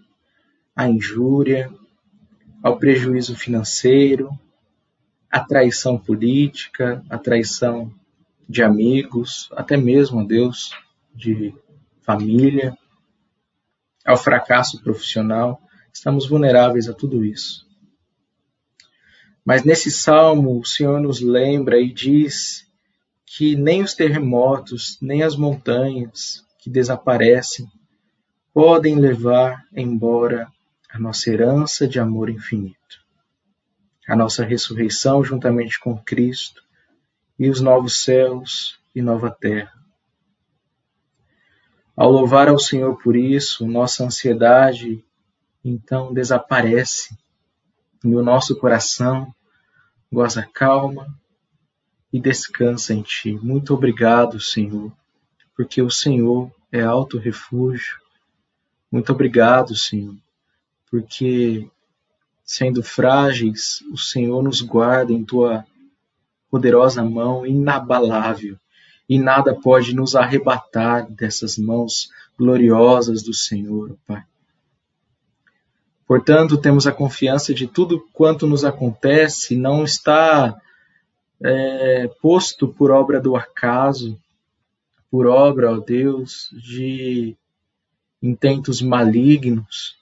à 0.76 0.88
injúria, 0.88 1.72
ao 2.62 2.78
prejuízo 2.78 3.36
financeiro, 3.36 4.30
à 5.30 5.40
traição 5.40 5.98
política, 5.98 7.04
à 7.10 7.18
traição 7.18 7.92
de 8.48 8.62
amigos, 8.62 9.48
até 9.52 9.76
mesmo, 9.76 10.26
Deus, 10.26 10.70
de 11.14 11.54
família, 12.04 12.76
ao 14.04 14.16
fracasso 14.16 14.82
profissional. 14.82 15.60
Estamos 15.92 16.28
vulneráveis 16.28 16.88
a 16.88 16.92
tudo 16.92 17.24
isso. 17.24 17.66
Mas 19.44 19.64
nesse 19.64 19.90
salmo, 19.90 20.58
o 20.58 20.64
Senhor 20.64 21.00
nos 21.00 21.20
lembra 21.20 21.78
e 21.78 21.92
diz 21.92 22.66
que 23.26 23.56
nem 23.56 23.82
os 23.82 23.94
terremotos, 23.94 24.98
nem 25.00 25.22
as 25.22 25.36
montanhas 25.36 26.44
que 26.58 26.70
desaparecem 26.70 27.66
podem 28.52 28.96
levar 28.96 29.64
embora 29.74 30.48
a 30.90 30.98
nossa 30.98 31.30
herança 31.30 31.86
de 31.88 31.98
amor 31.98 32.30
infinito 32.30 33.04
a 34.06 34.14
nossa 34.14 34.44
ressurreição 34.44 35.24
juntamente 35.24 35.80
com 35.80 35.96
Cristo 35.96 36.62
e 37.38 37.48
os 37.48 37.60
novos 37.60 38.02
céus 38.02 38.78
e 38.94 39.00
nova 39.00 39.30
terra. 39.30 39.72
Ao 41.96 42.10
louvar 42.10 42.48
ao 42.48 42.58
Senhor 42.58 42.96
por 43.02 43.16
isso, 43.16 43.66
nossa 43.66 44.04
ansiedade 44.04 45.04
então 45.64 46.12
desaparece 46.12 47.16
e 48.04 48.14
o 48.14 48.22
nosso 48.22 48.56
coração 48.56 49.34
goza 50.12 50.42
calma 50.52 51.06
e 52.12 52.20
descansa 52.20 52.92
em 52.92 53.02
Ti. 53.02 53.38
Muito 53.42 53.72
obrigado, 53.74 54.40
Senhor, 54.40 54.92
porque 55.56 55.80
o 55.80 55.90
Senhor 55.90 56.50
é 56.70 56.82
alto 56.82 57.18
refúgio. 57.18 57.96
Muito 58.90 59.12
obrigado, 59.12 59.74
Senhor, 59.74 60.16
porque 60.90 61.68
Sendo 62.44 62.82
frágeis, 62.82 63.82
o 63.90 63.96
Senhor 63.96 64.42
nos 64.42 64.60
guarda 64.60 65.12
em 65.12 65.24
tua 65.24 65.64
poderosa 66.50 67.02
mão 67.02 67.46
inabalável, 67.46 68.58
e 69.08 69.18
nada 69.18 69.54
pode 69.54 69.94
nos 69.94 70.14
arrebatar 70.16 71.10
dessas 71.10 71.58
mãos 71.58 72.08
gloriosas 72.38 73.22
do 73.22 73.34
Senhor, 73.34 73.96
Pai. 74.06 74.22
Portanto, 76.06 76.58
temos 76.58 76.86
a 76.86 76.92
confiança 76.92 77.54
de 77.54 77.66
tudo 77.66 78.06
quanto 78.12 78.46
nos 78.46 78.64
acontece 78.64 79.56
não 79.56 79.84
está 79.84 80.54
é, 81.42 82.08
posto 82.20 82.68
por 82.68 82.90
obra 82.90 83.20
do 83.20 83.36
acaso, 83.36 84.18
por 85.10 85.26
obra, 85.26 85.72
ó 85.72 85.78
Deus, 85.78 86.48
de 86.52 87.36
intentos 88.22 88.82
malignos, 88.82 89.96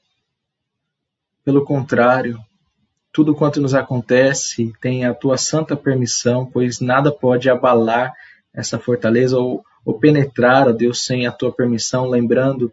pelo 1.45 1.65
contrário, 1.65 2.39
tudo 3.13 3.35
quanto 3.35 3.61
nos 3.61 3.75
acontece 3.75 4.73
tem 4.81 5.05
a 5.05 5.13
tua 5.13 5.37
santa 5.37 5.77
permissão, 5.77 6.47
pois 6.47 6.81
nada 6.81 7.13
pode 7.13 7.51
abalar 7.51 8.13
essa 8.55 8.79
fortaleza 8.79 9.39
ou, 9.39 9.65
ou 9.85 9.99
penetrar, 9.99 10.69
ó 10.69 10.73
Deus, 10.73 11.05
sem 11.05 11.27
a 11.27 11.33
tua 11.33 11.53
permissão, 11.53 12.09
lembrando 12.09 12.73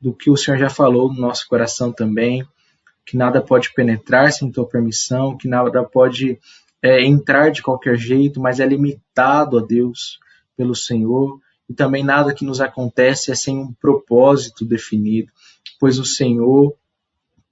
do 0.00 0.12
que 0.12 0.30
o 0.30 0.36
Senhor 0.36 0.58
já 0.58 0.70
falou 0.70 1.12
no 1.12 1.20
nosso 1.20 1.46
coração 1.48 1.92
também, 1.92 2.46
que 3.04 3.16
nada 3.16 3.40
pode 3.40 3.72
penetrar 3.74 4.32
sem 4.32 4.50
tua 4.50 4.68
permissão, 4.68 5.36
que 5.36 5.48
nada 5.48 5.82
pode 5.82 6.38
é, 6.82 7.04
entrar 7.04 7.50
de 7.50 7.62
qualquer 7.62 7.96
jeito, 7.96 8.40
mas 8.40 8.60
é 8.60 8.66
limitado, 8.66 9.56
ó 9.56 9.60
Deus, 9.60 10.18
pelo 10.56 10.74
Senhor, 10.74 11.40
e 11.68 11.74
também 11.74 12.02
nada 12.02 12.34
que 12.34 12.44
nos 12.44 12.60
acontece 12.60 13.30
é 13.30 13.34
sem 13.34 13.58
um 13.58 13.72
propósito 13.72 14.64
definido, 14.64 15.30
pois 15.78 15.98
o 15.98 16.04
Senhor 16.04 16.74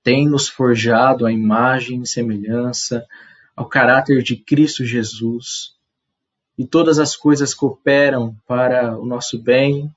tem 0.03 0.29
nos 0.29 0.49
forjado 0.49 1.27
a 1.27 1.33
imagem 1.33 2.03
e 2.03 2.07
semelhança 2.07 3.05
ao 3.55 3.67
caráter 3.69 4.23
de 4.23 4.37
Cristo 4.37 4.85
Jesus. 4.85 5.76
E 6.59 6.67
todas 6.67 6.99
as 6.99 7.15
coisas 7.17 7.53
cooperam 7.53 8.37
para 8.47 8.99
o 8.99 9.05
nosso 9.05 9.39
bem, 9.39 9.91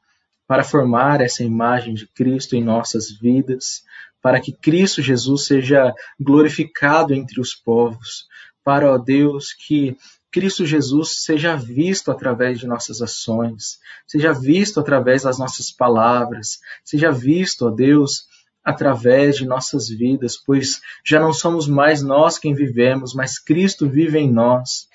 para 0.48 0.64
formar 0.64 1.22
essa 1.22 1.44
imagem 1.44 1.94
de 1.94 2.08
Cristo 2.08 2.56
em 2.56 2.64
nossas 2.64 3.12
vidas, 3.12 3.84
para 4.22 4.42
que 4.42 4.52
Cristo 4.52 5.02
Jesus 5.02 5.46
seja 5.46 5.94
glorificado 6.20 7.14
entre 7.14 7.40
os 7.40 7.56
povos, 7.56 8.28
para, 8.64 8.92
ó 8.92 8.98
Deus, 8.98 9.54
que 9.54 9.96
Cristo 10.32 10.66
Jesus 10.66 11.24
seja 11.24 11.56
visto 11.56 12.12
através 12.12 12.60
de 12.60 12.68
nossas 12.68 13.02
ações, 13.02 13.80
seja 14.06 14.34
visto 14.34 14.80
através 14.80 15.24
das 15.24 15.40
nossas 15.40 15.72
palavras, 15.72 16.60
seja 16.84 17.12
visto, 17.12 17.68
ó 17.68 17.70
Deus, 17.72 18.28
através 18.64 19.38
de 19.38 19.46
nossas 19.46 19.88
vidas, 19.88 20.36
pois 20.36 20.82
já 21.06 21.20
não 21.20 21.34
somos 21.34 21.68
mais 21.68 22.04
nós 22.04 22.38
quem 22.38 22.54
vivemos, 22.54 23.14
mas 23.14 23.40
Cristo 23.40 23.90
vive 23.90 24.20
em 24.20 24.32
nós. 24.32 24.89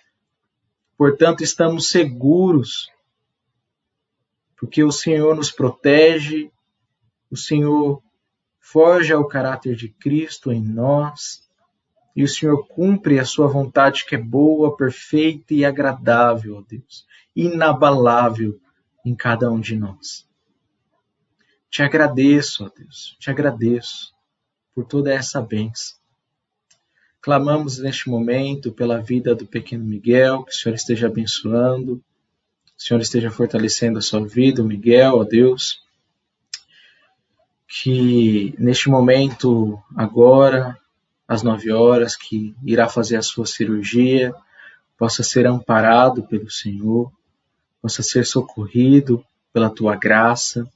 Portanto, 0.96 1.42
estamos 1.42 1.88
seguros, 1.88 2.88
porque 4.56 4.84
o 4.84 4.92
Senhor 4.92 5.34
nos 5.34 5.50
protege, 5.50 6.50
o 7.30 7.36
Senhor 7.36 8.02
forja 8.60 9.18
o 9.18 9.26
caráter 9.26 9.74
de 9.74 9.88
Cristo 9.88 10.52
em 10.52 10.62
nós 10.62 11.48
e 12.14 12.22
o 12.22 12.28
Senhor 12.28 12.66
cumpre 12.68 13.18
a 13.18 13.24
sua 13.24 13.48
vontade 13.48 14.06
que 14.06 14.14
é 14.14 14.18
boa, 14.18 14.76
perfeita 14.76 15.52
e 15.52 15.64
agradável, 15.64 16.56
ó 16.56 16.62
Deus, 16.62 17.06
inabalável 17.34 18.60
em 19.04 19.14
cada 19.14 19.50
um 19.50 19.58
de 19.58 19.76
nós. 19.76 20.28
Te 21.68 21.82
agradeço, 21.82 22.64
ó 22.64 22.68
Deus, 22.68 23.16
te 23.18 23.30
agradeço 23.30 24.14
por 24.74 24.84
toda 24.84 25.12
essa 25.12 25.40
bênção. 25.40 26.03
Clamamos 27.24 27.78
neste 27.78 28.10
momento 28.10 28.70
pela 28.70 29.00
vida 29.00 29.34
do 29.34 29.46
pequeno 29.46 29.82
Miguel, 29.82 30.44
que 30.44 30.50
o 30.50 30.54
Senhor 30.54 30.74
esteja 30.74 31.06
abençoando, 31.06 31.96
que 32.66 32.72
o 32.76 32.86
Senhor 32.86 33.00
esteja 33.00 33.30
fortalecendo 33.30 33.98
a 33.98 34.02
sua 34.02 34.22
vida, 34.26 34.62
Miguel, 34.62 35.14
ó 35.14 35.24
Deus. 35.24 35.80
Que 37.66 38.54
neste 38.58 38.90
momento, 38.90 39.82
agora, 39.96 40.78
às 41.26 41.42
nove 41.42 41.72
horas, 41.72 42.14
que 42.14 42.54
irá 42.62 42.90
fazer 42.90 43.16
a 43.16 43.22
sua 43.22 43.46
cirurgia, 43.46 44.34
possa 44.98 45.22
ser 45.22 45.46
amparado 45.46 46.24
pelo 46.24 46.50
Senhor, 46.50 47.10
possa 47.80 48.02
ser 48.02 48.26
socorrido 48.26 49.24
pela 49.50 49.70
tua 49.70 49.96
graça 49.96 50.70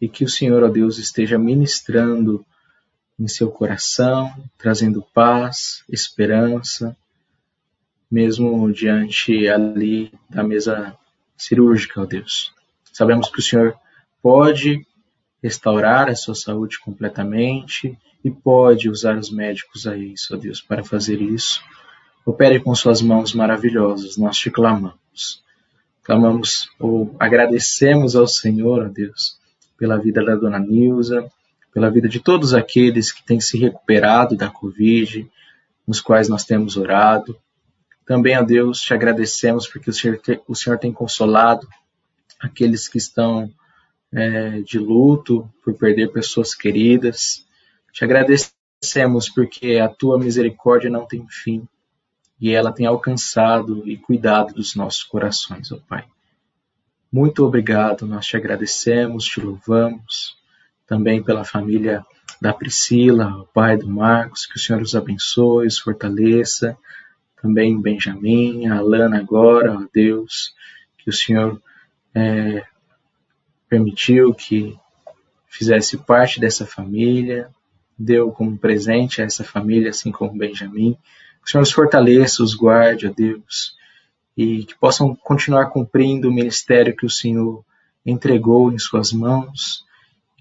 e 0.00 0.08
que 0.08 0.24
o 0.24 0.28
Senhor, 0.28 0.60
ó 0.64 0.68
Deus, 0.68 0.98
esteja 0.98 1.38
ministrando 1.38 2.44
em 3.18 3.26
seu 3.26 3.50
coração, 3.50 4.32
trazendo 4.56 5.04
paz, 5.12 5.82
esperança, 5.88 6.96
mesmo 8.10 8.72
diante 8.72 9.48
ali 9.48 10.12
da 10.30 10.42
mesa 10.42 10.96
cirúrgica, 11.36 12.00
ó 12.00 12.06
Deus. 12.06 12.52
Sabemos 12.92 13.28
que 13.28 13.40
o 13.40 13.42
Senhor 13.42 13.76
pode 14.22 14.86
restaurar 15.42 16.08
a 16.08 16.14
sua 16.14 16.34
saúde 16.34 16.78
completamente 16.78 17.96
e 18.24 18.30
pode 18.30 18.88
usar 18.88 19.16
os 19.16 19.30
médicos 19.30 19.86
a 19.86 19.96
isso, 19.96 20.34
ó 20.34 20.38
Deus, 20.38 20.60
para 20.60 20.84
fazer 20.84 21.20
isso. 21.20 21.62
Opere 22.24 22.60
com 22.60 22.74
suas 22.74 23.00
mãos 23.00 23.32
maravilhosas, 23.32 24.16
nós 24.16 24.36
te 24.36 24.50
clamamos. 24.50 25.42
Clamamos 26.02 26.68
ou 26.78 27.14
agradecemos 27.18 28.16
ao 28.16 28.26
Senhor, 28.26 28.86
ó 28.86 28.88
Deus, 28.88 29.38
pela 29.76 29.98
vida 29.98 30.24
da 30.24 30.34
dona 30.34 30.58
Nilza, 30.58 31.30
pela 31.72 31.90
vida 31.90 32.08
de 32.08 32.20
todos 32.20 32.54
aqueles 32.54 33.12
que 33.12 33.24
têm 33.24 33.40
se 33.40 33.58
recuperado 33.58 34.36
da 34.36 34.48
Covid, 34.48 35.30
nos 35.86 36.00
quais 36.00 36.28
nós 36.28 36.44
temos 36.44 36.76
orado. 36.76 37.38
Também, 38.04 38.36
ó 38.36 38.42
Deus, 38.42 38.80
te 38.80 38.94
agradecemos 38.94 39.66
porque 39.66 39.90
o 39.90 39.92
Senhor, 39.92 40.20
o 40.46 40.54
Senhor 40.54 40.78
tem 40.78 40.92
consolado 40.92 41.68
aqueles 42.40 42.88
que 42.88 42.98
estão 42.98 43.50
é, 44.12 44.60
de 44.60 44.78
luto 44.78 45.48
por 45.64 45.74
perder 45.74 46.12
pessoas 46.12 46.54
queridas. 46.54 47.46
Te 47.92 48.04
agradecemos 48.04 49.28
porque 49.28 49.76
a 49.76 49.88
tua 49.88 50.18
misericórdia 50.18 50.90
não 50.90 51.06
tem 51.06 51.26
fim 51.28 51.66
e 52.40 52.50
ela 52.50 52.72
tem 52.72 52.86
alcançado 52.86 53.86
e 53.88 53.96
cuidado 53.96 54.54
dos 54.54 54.74
nossos 54.74 55.02
corações, 55.02 55.72
ó 55.72 55.78
Pai. 55.88 56.04
Muito 57.10 57.44
obrigado, 57.44 58.06
nós 58.06 58.26
te 58.26 58.36
agradecemos, 58.36 59.24
te 59.24 59.40
louvamos, 59.40 60.36
também 60.88 61.22
pela 61.22 61.44
família 61.44 62.04
da 62.40 62.52
Priscila, 62.52 63.42
o 63.42 63.46
pai 63.46 63.76
do 63.76 63.86
Marcos, 63.86 64.46
que 64.46 64.56
o 64.56 64.58
Senhor 64.58 64.80
os 64.80 64.96
abençoe, 64.96 65.66
os 65.66 65.78
fortaleça, 65.78 66.76
também 67.40 67.80
Benjamin, 67.80 68.66
a 68.66 68.78
Alana 68.78 69.18
agora, 69.18 69.74
ó 69.74 69.86
Deus, 69.92 70.54
que 70.96 71.10
o 71.10 71.12
Senhor 71.12 71.60
é, 72.14 72.64
permitiu 73.68 74.34
que 74.34 74.76
fizesse 75.46 75.98
parte 75.98 76.40
dessa 76.40 76.66
família, 76.66 77.50
deu 77.98 78.30
como 78.30 78.58
presente 78.58 79.20
a 79.20 79.24
essa 79.24 79.44
família, 79.44 79.90
assim 79.90 80.10
como 80.10 80.38
Benjamin. 80.38 80.96
Que 81.42 81.48
o 81.48 81.50
Senhor 81.50 81.62
os 81.62 81.72
fortaleça, 81.72 82.42
os 82.42 82.54
guarde, 82.54 83.06
ó 83.06 83.12
Deus, 83.14 83.76
e 84.36 84.64
que 84.64 84.74
possam 84.78 85.14
continuar 85.14 85.66
cumprindo 85.66 86.28
o 86.28 86.32
ministério 86.32 86.96
que 86.96 87.06
o 87.06 87.10
Senhor 87.10 87.64
entregou 88.06 88.72
em 88.72 88.78
suas 88.78 89.12
mãos, 89.12 89.84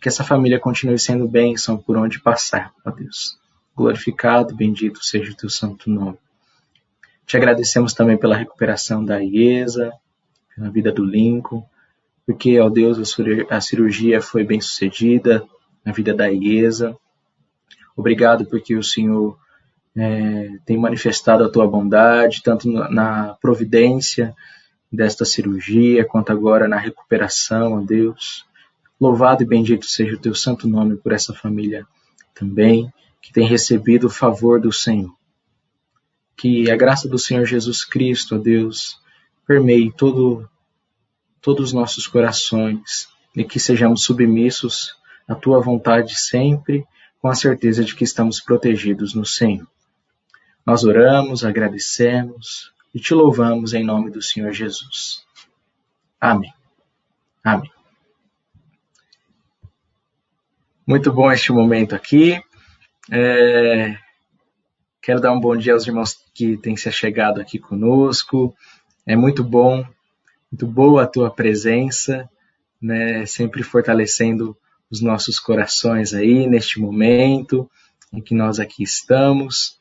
que 0.02 0.08
essa 0.08 0.24
família 0.24 0.60
continue 0.60 1.00
sendo 1.00 1.28
bênção 1.28 1.78
por 1.78 1.98
onde 1.98 2.20
passar, 2.20 2.72
ó 2.86 2.92
Deus. 2.92 3.38
Glorificado, 3.76 4.56
bendito 4.56 5.04
seja 5.04 5.32
o 5.32 5.36
teu 5.36 5.50
santo 5.50 5.90
nome. 5.90 6.18
Te 7.26 7.36
agradecemos 7.36 7.94
também 7.94 8.18
pela 8.18 8.38
recuperação 8.38 9.04
da 9.04 9.18
Iesa, 9.18 9.92
pela 10.56 10.70
vida 10.70 10.92
do 10.92 11.04
Lincoln, 11.04 11.64
porque, 12.26 12.60
ó 12.60 12.70
Deus, 12.70 12.98
a 13.50 13.62
cirurgia 13.62 14.22
foi 14.22 14.44
bem 14.44 14.60
sucedida 14.62 15.46
na 15.84 15.92
vida 15.92 16.14
da 16.14 16.28
Iesa. 16.28 16.96
Obrigado 17.96 18.46
porque 18.46 18.76
o 18.76 18.84
Senhor 18.84 19.38
é, 19.96 20.50
tem 20.66 20.78
manifestado 20.78 21.44
a 21.44 21.50
tua 21.50 21.68
bondade, 21.68 22.42
tanto 22.44 22.70
na 22.70 23.36
providência 23.42 24.36
desta 24.92 25.26
cirurgia, 25.26 26.06
quanto 26.06 26.32
agora 26.32 26.68
na 26.68 26.78
recuperação, 26.78 27.74
ó 27.74 27.82
Deus. 27.82 28.47
Louvado 29.00 29.44
e 29.44 29.46
bendito 29.46 29.86
seja 29.86 30.16
o 30.16 30.20
teu 30.20 30.34
santo 30.34 30.68
nome 30.68 30.96
por 30.96 31.12
essa 31.12 31.34
família 31.34 31.86
também, 32.34 32.92
que 33.22 33.32
tem 33.32 33.48
recebido 33.48 34.08
o 34.08 34.10
favor 34.10 34.60
do 34.60 34.72
Senhor. 34.72 35.14
Que 36.36 36.70
a 36.70 36.76
graça 36.76 37.08
do 37.08 37.18
Senhor 37.18 37.46
Jesus 37.46 37.84
Cristo, 37.84 38.36
ó 38.36 38.38
Deus, 38.38 39.00
permeie 39.46 39.92
todo, 39.92 40.50
todos 41.42 41.68
os 41.68 41.74
nossos 41.74 42.08
corações 42.08 43.08
e 43.36 43.44
que 43.44 43.60
sejamos 43.60 44.04
submissos 44.04 44.96
à 45.28 45.36
tua 45.36 45.60
vontade 45.60 46.18
sempre 46.20 46.86
com 47.22 47.28
a 47.28 47.36
certeza 47.36 47.84
de 47.84 47.96
que 47.96 48.04
estamos 48.04 48.40
protegidos 48.40 49.14
no 49.14 49.26
Senhor. 49.26 49.68
Nós 50.66 50.84
oramos, 50.84 51.46
agradecemos 51.46 52.72
e 52.94 53.00
te 53.00 53.14
louvamos 53.14 53.74
em 53.74 53.84
nome 53.84 54.12
do 54.12 54.22
Senhor 54.22 54.52
Jesus. 54.52 55.26
Amém. 56.20 56.54
Amém. 57.44 57.77
Muito 60.88 61.12
bom 61.12 61.30
este 61.30 61.52
momento 61.52 61.93
aqui. 61.93 62.41
É... 63.12 63.97
Quero 65.02 65.19
dar 65.19 65.34
um 65.34 65.39
bom 65.39 65.54
dia 65.54 65.73
aos 65.73 65.86
irmãos 65.86 66.15
que 66.34 66.56
têm 66.56 66.78
se 66.78 66.89
chegado 66.93 67.41
aqui 67.41 67.60
conosco. 67.60 68.56
É 69.06 69.13
muito 69.13 69.43
bom, 69.43 69.86
muito 70.50 70.65
boa 70.65 71.04
a 71.04 71.06
tua 71.08 71.30
presença, 71.30 72.30
né? 72.82 73.26
Sempre 73.26 73.63
fortalecendo 73.63 74.56
os 74.89 75.02
nossos 75.02 75.41
corações 75.41 76.13
aí 76.13 76.47
neste 76.47 76.80
momento 76.80 77.69
em 78.13 78.21
que 78.21 78.34
nós 78.34 78.58
aqui 78.58 78.82
estamos, 78.82 79.78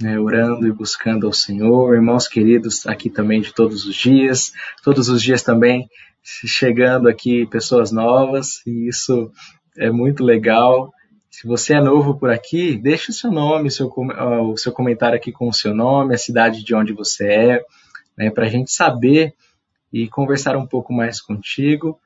né, 0.00 0.18
orando 0.18 0.66
e 0.66 0.72
buscando 0.72 1.28
ao 1.28 1.32
Senhor, 1.32 1.94
irmãos 1.94 2.26
queridos 2.26 2.84
aqui 2.84 3.08
também 3.08 3.40
de 3.40 3.54
todos 3.54 3.86
os 3.86 3.94
dias, 3.94 4.52
todos 4.82 5.08
os 5.08 5.22
dias 5.22 5.44
também 5.44 5.88
chegando 6.20 7.08
aqui 7.08 7.46
pessoas 7.46 7.92
novas, 7.92 8.60
e 8.66 8.88
isso 8.88 9.30
é 9.76 9.90
muito 9.90 10.24
legal. 10.24 10.92
Se 11.30 11.46
você 11.46 11.74
é 11.74 11.80
novo 11.80 12.18
por 12.18 12.30
aqui, 12.30 12.76
deixe 12.76 13.10
o 13.10 13.14
seu 13.14 13.30
nome, 13.30 13.70
seu, 13.70 13.90
o 13.96 14.56
seu 14.56 14.72
comentário 14.72 15.16
aqui 15.16 15.32
com 15.32 15.48
o 15.48 15.52
seu 15.52 15.74
nome, 15.74 16.14
a 16.14 16.18
cidade 16.18 16.62
de 16.62 16.74
onde 16.74 16.92
você 16.92 17.26
é, 17.26 17.64
né, 18.16 18.30
para 18.30 18.46
a 18.46 18.48
gente 18.48 18.70
saber 18.70 19.34
e 19.92 20.08
conversar 20.08 20.56
um 20.56 20.66
pouco 20.66 20.92
mais 20.92 21.20
contigo, 21.20 21.98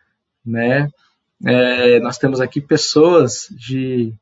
né? 0.45 0.89
É, 1.45 2.01
nós 2.01 2.19
temos 2.19 2.41
aqui 2.41 2.61
pessoas 2.61 3.49
de 3.51 4.15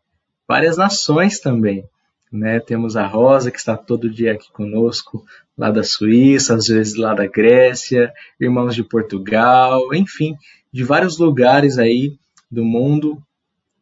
várias 0.48 0.76
nações 0.76 1.38
também. 1.38 1.84
Né? 2.32 2.58
Temos 2.58 2.96
a 2.96 3.06
Rosa, 3.06 3.50
que 3.50 3.58
está 3.58 3.76
todo 3.76 4.10
dia 4.10 4.32
aqui 4.32 4.50
conosco, 4.52 5.24
lá 5.56 5.70
da 5.70 5.84
Suíça, 5.84 6.54
às 6.54 6.66
vezes 6.66 6.96
lá 6.96 7.14
da 7.14 7.26
Grécia, 7.26 8.12
irmãos 8.40 8.74
de 8.74 8.82
Portugal, 8.82 9.94
enfim, 9.94 10.34
de 10.72 10.82
vários 10.82 11.18
lugares 11.18 11.78
aí 11.78 12.16
do 12.50 12.64
mundo 12.64 13.22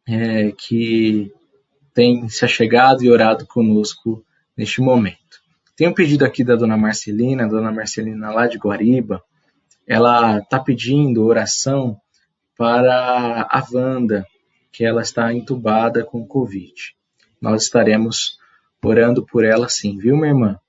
é, 0.07 0.51
que 0.51 1.31
tem 1.93 2.27
se 2.27 2.43
achegado 2.43 3.03
e 3.03 3.09
orado 3.09 3.45
conosco 3.45 4.23
neste 4.57 4.81
momento. 4.81 5.41
Tem 5.75 5.87
um 5.87 5.93
pedido 5.93 6.25
aqui 6.25 6.43
da 6.43 6.55
dona 6.55 6.77
Marcelina, 6.77 7.47
dona 7.47 7.71
Marcelina 7.71 8.31
lá 8.31 8.47
de 8.47 8.57
Guariba, 8.57 9.21
ela 9.87 10.39
está 10.39 10.59
pedindo 10.59 11.25
oração 11.25 11.99
para 12.57 13.47
a 13.49 13.63
Wanda, 13.71 14.25
que 14.71 14.85
ela 14.85 15.01
está 15.01 15.33
entubada 15.33 16.03
com 16.03 16.25
Covid. 16.25 16.73
Nós 17.41 17.63
estaremos 17.63 18.37
orando 18.83 19.25
por 19.25 19.43
ela 19.43 19.67
sim, 19.69 19.97
viu, 19.97 20.15
minha 20.15 20.29
irmã? 20.29 20.59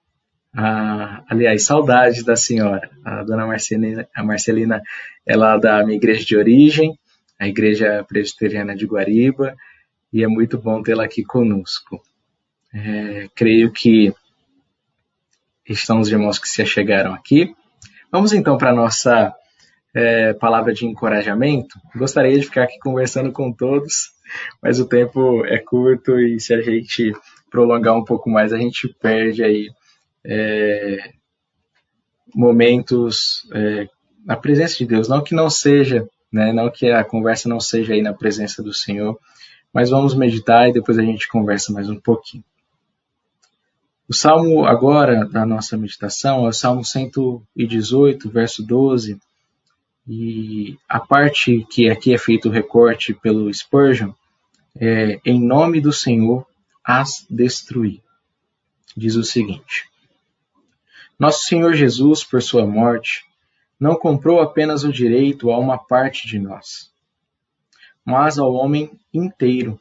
A 0.56 1.24
aliás, 1.28 1.64
saudades 1.64 2.24
da 2.24 2.36
senhora. 2.36 2.88
A 3.04 3.22
dona 3.24 3.46
Marcelina, 3.46 4.08
a 4.14 4.22
Marcelina 4.22 4.82
é 5.26 5.36
da 5.58 5.84
minha 5.84 5.96
igreja 5.96 6.24
de 6.24 6.36
origem, 6.36 6.98
a 7.38 7.48
igreja 7.48 8.04
presbiteriana 8.08 8.74
de 8.74 8.86
Guariba, 8.86 9.54
e 10.12 10.22
é 10.22 10.28
muito 10.28 10.58
bom 10.58 10.82
tê-la 10.82 11.04
aqui 11.04 11.24
conosco. 11.24 12.00
É, 12.72 13.28
creio 13.34 13.72
que 13.72 14.14
estão 15.68 16.00
os 16.00 16.08
irmãos 16.08 16.38
que 16.38 16.48
se 16.48 16.62
achegaram 16.62 17.12
aqui. 17.14 17.54
Vamos 18.10 18.32
então 18.32 18.56
para 18.56 18.70
a 18.70 18.74
nossa 18.74 19.34
é, 19.94 20.32
palavra 20.34 20.72
de 20.72 20.86
encorajamento. 20.86 21.78
Gostaria 21.94 22.38
de 22.38 22.44
ficar 22.44 22.64
aqui 22.64 22.78
conversando 22.78 23.32
com 23.32 23.52
todos, 23.52 24.12
mas 24.62 24.80
o 24.80 24.88
tempo 24.88 25.44
é 25.46 25.58
curto 25.58 26.18
e 26.18 26.38
se 26.40 26.52
a 26.52 26.60
gente 26.60 27.12
prolongar 27.50 27.96
um 27.96 28.04
pouco 28.04 28.28
mais, 28.28 28.52
a 28.52 28.58
gente 28.58 28.88
perde 29.00 29.44
aí 29.44 29.70
é, 30.24 31.12
momentos 32.34 33.48
é, 33.54 33.88
na 34.24 34.36
presença 34.36 34.76
de 34.76 34.86
Deus. 34.86 35.08
Não 35.08 35.22
que 35.22 35.34
não 35.34 35.48
seja, 35.48 36.08
né, 36.34 36.52
não 36.52 36.68
que 36.68 36.90
a 36.90 37.04
conversa 37.04 37.48
não 37.48 37.60
seja 37.60 37.94
aí 37.94 38.02
na 38.02 38.12
presença 38.12 38.60
do 38.60 38.74
Senhor, 38.74 39.16
mas 39.72 39.90
vamos 39.90 40.16
meditar 40.16 40.68
e 40.68 40.72
depois 40.72 40.98
a 40.98 41.02
gente 41.02 41.28
conversa 41.28 41.72
mais 41.72 41.88
um 41.88 41.94
pouquinho. 41.94 42.42
O 44.08 44.12
salmo 44.12 44.66
agora 44.66 45.26
da 45.26 45.46
nossa 45.46 45.76
meditação 45.76 46.44
é 46.44 46.48
o 46.48 46.52
Salmo 46.52 46.84
118, 46.84 48.28
verso 48.28 48.66
12, 48.66 49.16
e 50.08 50.76
a 50.88 50.98
parte 50.98 51.64
que 51.70 51.88
aqui 51.88 52.12
é 52.12 52.18
feito 52.18 52.48
o 52.48 52.52
recorte 52.52 53.14
pelo 53.14 53.52
Spurgeon 53.54 54.10
é 54.76 55.20
em 55.24 55.40
nome 55.40 55.80
do 55.80 55.92
Senhor 55.92 56.44
as 56.84 57.24
destruir. 57.30 58.02
Diz 58.96 59.14
o 59.14 59.22
seguinte: 59.22 59.88
Nosso 61.16 61.44
Senhor 61.44 61.74
Jesus, 61.74 62.24
por 62.24 62.42
sua 62.42 62.66
morte, 62.66 63.24
não 63.84 63.96
comprou 63.96 64.40
apenas 64.40 64.82
o 64.82 64.90
direito 64.90 65.50
a 65.50 65.58
uma 65.58 65.76
parte 65.76 66.26
de 66.26 66.38
nós, 66.38 66.90
mas 68.02 68.38
ao 68.38 68.50
homem 68.54 68.98
inteiro. 69.12 69.78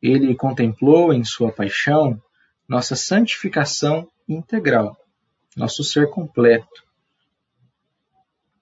Ele 0.00 0.32
contemplou 0.36 1.12
em 1.12 1.24
sua 1.24 1.50
paixão 1.50 2.22
nossa 2.68 2.94
santificação 2.94 4.08
integral, 4.28 4.96
nosso 5.56 5.82
ser 5.82 6.08
completo, 6.08 6.84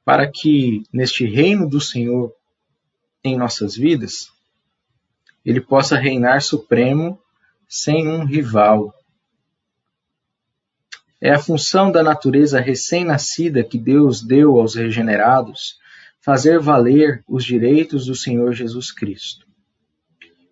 para 0.03 0.27
que 0.27 0.83
neste 0.91 1.27
reino 1.27 1.69
do 1.69 1.79
Senhor 1.79 2.33
em 3.23 3.37
nossas 3.37 3.77
vidas, 3.77 4.33
ele 5.45 5.61
possa 5.61 5.99
reinar 5.99 6.41
supremo 6.41 7.21
sem 7.69 8.09
um 8.09 8.25
rival. 8.25 8.95
É 11.25 11.31
a 11.31 11.39
função 11.39 11.93
da 11.93 12.03
natureza 12.03 12.59
recém-nascida 12.59 13.63
que 13.63 13.79
Deus 13.79 14.21
deu 14.21 14.59
aos 14.59 14.75
regenerados 14.75 15.79
fazer 16.21 16.59
valer 16.59 17.23
os 17.29 17.45
direitos 17.45 18.07
do 18.07 18.15
Senhor 18.17 18.53
Jesus 18.53 18.91
Cristo. 18.91 19.47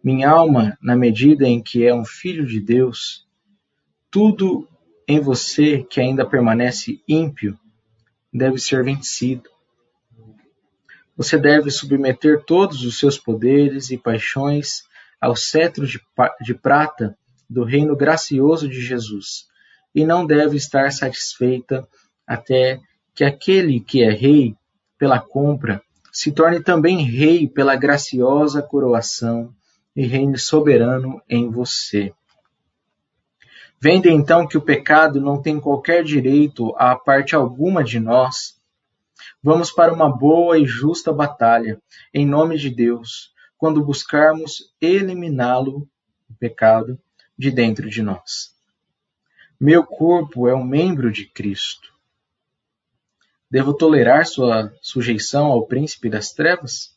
Minha 0.00 0.30
alma, 0.30 0.78
na 0.80 0.94
medida 0.94 1.44
em 1.44 1.60
que 1.60 1.84
é 1.84 1.92
um 1.92 2.04
filho 2.04 2.46
de 2.46 2.60
Deus, 2.60 3.26
tudo 4.12 4.68
em 5.08 5.18
você 5.18 5.82
que 5.82 6.00
ainda 6.00 6.24
permanece 6.24 7.02
ímpio 7.08 7.58
deve 8.32 8.56
ser 8.58 8.84
vencido. 8.84 9.50
Você 11.16 11.36
deve 11.36 11.68
submeter 11.72 12.44
todos 12.44 12.84
os 12.84 12.96
seus 12.96 13.18
poderes 13.18 13.90
e 13.90 13.98
paixões 13.98 14.84
ao 15.20 15.34
cetro 15.34 15.84
de, 15.84 16.00
de 16.40 16.54
prata 16.54 17.18
do 17.48 17.64
reino 17.64 17.96
gracioso 17.96 18.68
de 18.68 18.80
Jesus, 18.80 19.49
e 19.94 20.04
não 20.04 20.26
deve 20.26 20.56
estar 20.56 20.92
satisfeita 20.92 21.86
até 22.26 22.80
que 23.14 23.24
aquele 23.24 23.80
que 23.80 24.02
é 24.02 24.10
rei 24.10 24.54
pela 24.98 25.18
compra 25.18 25.82
se 26.12 26.32
torne 26.32 26.62
também 26.62 27.04
rei 27.04 27.46
pela 27.48 27.76
graciosa 27.76 28.62
coroação 28.62 29.54
e 29.94 30.06
reine 30.06 30.38
soberano 30.38 31.20
em 31.28 31.50
você. 31.50 32.12
Vendo 33.80 34.08
então 34.08 34.46
que 34.46 34.58
o 34.58 34.62
pecado 34.62 35.20
não 35.20 35.40
tem 35.40 35.58
qualquer 35.58 36.04
direito 36.04 36.74
a 36.76 36.94
parte 36.94 37.34
alguma 37.34 37.82
de 37.82 37.98
nós, 37.98 38.60
vamos 39.42 39.70
para 39.70 39.92
uma 39.92 40.14
boa 40.14 40.58
e 40.58 40.66
justa 40.66 41.12
batalha, 41.12 41.80
em 42.12 42.26
nome 42.26 42.58
de 42.58 42.68
Deus, 42.68 43.32
quando 43.56 43.84
buscarmos 43.84 44.74
eliminá-lo, 44.80 45.88
o 46.28 46.34
pecado, 46.38 46.98
de 47.38 47.50
dentro 47.50 47.88
de 47.88 48.02
nós. 48.02 48.54
Meu 49.62 49.84
corpo 49.84 50.48
é 50.48 50.54
um 50.54 50.64
membro 50.64 51.12
de 51.12 51.26
Cristo. 51.26 51.92
Devo 53.50 53.74
tolerar 53.74 54.26
sua 54.26 54.72
sujeição 54.80 55.48
ao 55.48 55.66
príncipe 55.66 56.08
das 56.08 56.32
trevas? 56.32 56.96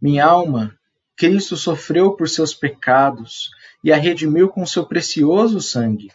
Minha 0.00 0.26
alma 0.26 0.76
Cristo 1.14 1.56
sofreu 1.56 2.16
por 2.16 2.28
seus 2.28 2.52
pecados 2.52 3.52
e 3.84 3.92
a 3.92 3.96
redimiu 3.96 4.48
com 4.48 4.66
seu 4.66 4.84
precioso 4.84 5.60
sangue. 5.60 6.10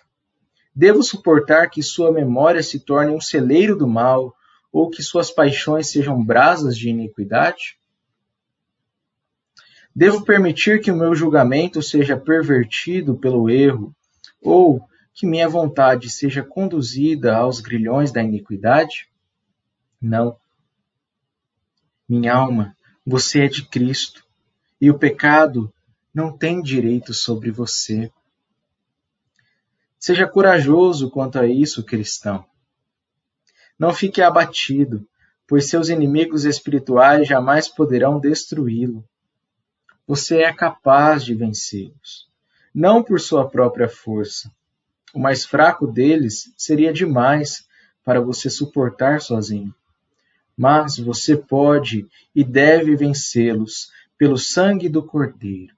Devo 0.75 1.01
suportar 1.01 1.69
que 1.69 1.81
sua 1.81 2.11
memória 2.11 2.61
se 2.61 2.77
torne 2.77 3.13
um 3.13 3.21
celeiro 3.21 3.77
do 3.77 3.87
mal 3.87 4.35
ou 4.73 4.89
que 4.89 5.01
suas 5.01 5.31
paixões 5.31 5.89
sejam 5.89 6.21
brasas 6.21 6.77
de 6.77 6.89
iniquidade? 6.89 7.77
Devo 9.95 10.25
permitir 10.25 10.81
que 10.81 10.91
o 10.91 10.97
meu 10.97 11.15
julgamento 11.15 11.81
seja 11.81 12.17
pervertido 12.17 13.17
pelo 13.17 13.49
erro 13.49 13.95
ou 14.41 14.87
que 15.13 15.27
minha 15.27 15.47
vontade 15.47 16.09
seja 16.09 16.43
conduzida 16.43 17.35
aos 17.35 17.59
grilhões 17.59 18.11
da 18.11 18.23
iniquidade? 18.23 19.07
Não. 20.01 20.37
Minha 22.09 22.33
alma, 22.33 22.75
você 23.05 23.45
é 23.45 23.47
de 23.47 23.67
Cristo 23.67 24.25
e 24.79 24.89
o 24.89 24.97
pecado 24.97 25.71
não 26.13 26.35
tem 26.35 26.61
direito 26.61 27.13
sobre 27.13 27.51
você. 27.51 28.11
Seja 29.99 30.27
corajoso 30.27 31.11
quanto 31.11 31.37
a 31.37 31.45
isso, 31.45 31.83
cristão. 31.83 32.43
Não 33.77 33.93
fique 33.93 34.21
abatido, 34.21 35.07
pois 35.47 35.69
seus 35.69 35.89
inimigos 35.89 36.45
espirituais 36.45 37.27
jamais 37.27 37.67
poderão 37.67 38.19
destruí-lo. 38.19 39.07
Você 40.07 40.41
é 40.41 40.51
capaz 40.51 41.23
de 41.23 41.35
vencê-los, 41.35 42.30
não 42.73 43.03
por 43.03 43.19
sua 43.19 43.49
própria 43.49 43.89
força. 43.89 44.51
O 45.13 45.19
mais 45.19 45.45
fraco 45.45 45.85
deles 45.85 46.53
seria 46.57 46.93
demais 46.93 47.65
para 48.03 48.21
você 48.21 48.49
suportar 48.49 49.21
sozinho. 49.21 49.73
Mas 50.57 50.97
você 50.97 51.35
pode 51.35 52.07
e 52.33 52.43
deve 52.43 52.95
vencê-los 52.95 53.91
pelo 54.17 54.37
sangue 54.37 54.87
do 54.87 55.03
Cordeiro. 55.03 55.75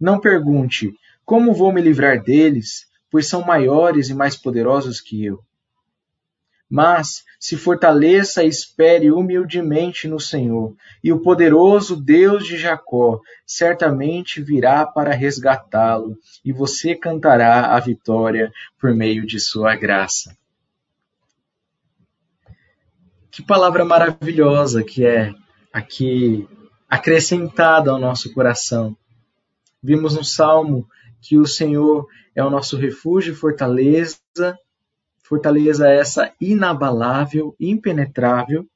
Não 0.00 0.20
pergunte: 0.20 0.94
como 1.24 1.52
vou 1.52 1.72
me 1.72 1.80
livrar 1.80 2.22
deles, 2.22 2.86
pois 3.10 3.26
são 3.26 3.44
maiores 3.44 4.08
e 4.08 4.14
mais 4.14 4.36
poderosos 4.36 5.00
que 5.00 5.24
eu. 5.24 5.42
Mas 6.70 7.24
se 7.40 7.56
fortaleça 7.56 8.44
e 8.44 8.48
espere 8.48 9.10
humildemente 9.10 10.06
no 10.06 10.20
Senhor, 10.20 10.74
e 11.02 11.12
o 11.12 11.20
poderoso 11.20 11.96
Deus 11.96 12.46
de 12.46 12.58
Jacó 12.58 13.20
certamente 13.46 14.42
virá 14.42 14.84
para 14.84 15.14
resgatá-lo, 15.14 16.18
e 16.44 16.52
você 16.52 16.94
cantará 16.94 17.74
a 17.74 17.80
vitória 17.80 18.52
por 18.78 18.94
meio 18.94 19.26
de 19.26 19.40
sua 19.40 19.76
graça. 19.76 20.36
Que 23.30 23.42
palavra 23.42 23.84
maravilhosa 23.84 24.82
que 24.82 25.06
é 25.06 25.32
aqui 25.72 26.48
acrescentada 26.88 27.90
ao 27.90 27.98
nosso 27.98 28.32
coração. 28.32 28.96
Vimos 29.82 30.16
no 30.16 30.24
Salmo 30.24 30.88
que 31.20 31.38
o 31.38 31.46
Senhor 31.46 32.06
é 32.34 32.42
o 32.42 32.50
nosso 32.50 32.76
refúgio 32.76 33.32
e 33.32 33.36
fortaleza, 33.36 34.18
fortaleza 35.28 35.88
essa 35.88 36.32
inabalável, 36.40 37.54
impenetrável. 37.60 38.66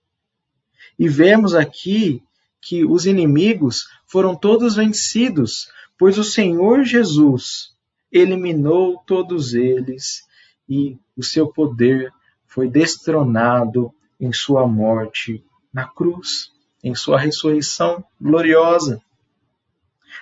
E 0.99 1.09
vemos 1.09 1.55
aqui 1.55 2.23
que 2.61 2.85
os 2.85 3.07
inimigos 3.07 3.87
foram 4.07 4.37
todos 4.37 4.77
vencidos, 4.77 5.69
pois 5.99 6.19
o 6.19 6.25
Senhor 6.25 6.85
Jesus 6.85 7.73
eliminou 8.11 9.03
todos 9.07 9.55
eles 9.55 10.23
e 10.69 10.99
o 11.17 11.23
seu 11.23 11.49
poder 11.49 12.13
foi 12.47 12.69
destronado 12.69 13.93
em 14.21 14.33
sua 14.33 14.67
morte 14.67 15.45
na 15.73 15.87
cruz 15.89 16.53
em 16.83 16.95
sua 16.95 17.19
ressurreição 17.19 18.05
gloriosa. 18.21 19.01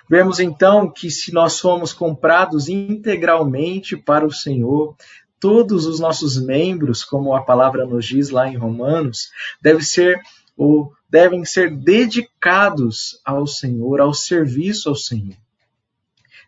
Vemos 0.09 0.39
então 0.39 0.89
que 0.91 1.09
se 1.09 1.33
nós 1.33 1.53
somos 1.53 1.91
comprados 1.91 2.69
integralmente 2.69 3.97
para 3.97 4.25
o 4.25 4.31
Senhor, 4.31 4.95
todos 5.41 5.87
os 5.87 5.99
nossos 5.99 6.39
membros, 6.39 7.03
como 7.03 7.33
a 7.33 7.41
palavra 7.41 7.83
nos 7.83 8.05
diz 8.05 8.29
lá 8.29 8.47
em 8.47 8.55
Romanos, 8.55 9.31
devem 9.59 9.83
ser 9.83 10.21
ou 10.55 10.93
devem 11.09 11.43
ser 11.43 11.75
dedicados 11.75 13.19
ao 13.25 13.47
Senhor, 13.47 13.99
ao 13.99 14.13
serviço 14.13 14.87
ao 14.87 14.95
Senhor. 14.95 15.35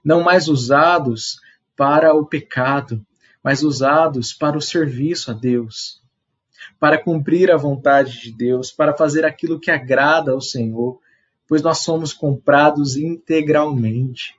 Não 0.06 0.22
mais 0.22 0.48
usados 0.48 1.40
para 1.76 2.14
o 2.14 2.24
pecado, 2.24 3.04
mas 3.44 3.64
usados 3.64 4.32
para 4.32 4.58
o 4.58 4.62
serviço 4.62 5.32
a 5.32 5.34
Deus, 5.34 6.00
para 6.80 7.02
cumprir 7.02 7.50
a 7.50 7.58
vontade 7.58 8.22
de 8.22 8.32
Deus, 8.32 8.72
para 8.72 8.94
fazer 8.94 9.26
aquilo 9.26 9.60
que 9.60 9.72
agrada 9.72 10.32
ao 10.32 10.40
Senhor, 10.40 11.00
pois 11.48 11.64
nós 11.64 11.80
somos 11.80 12.14
comprados 12.14 12.96
integralmente. 12.96 14.36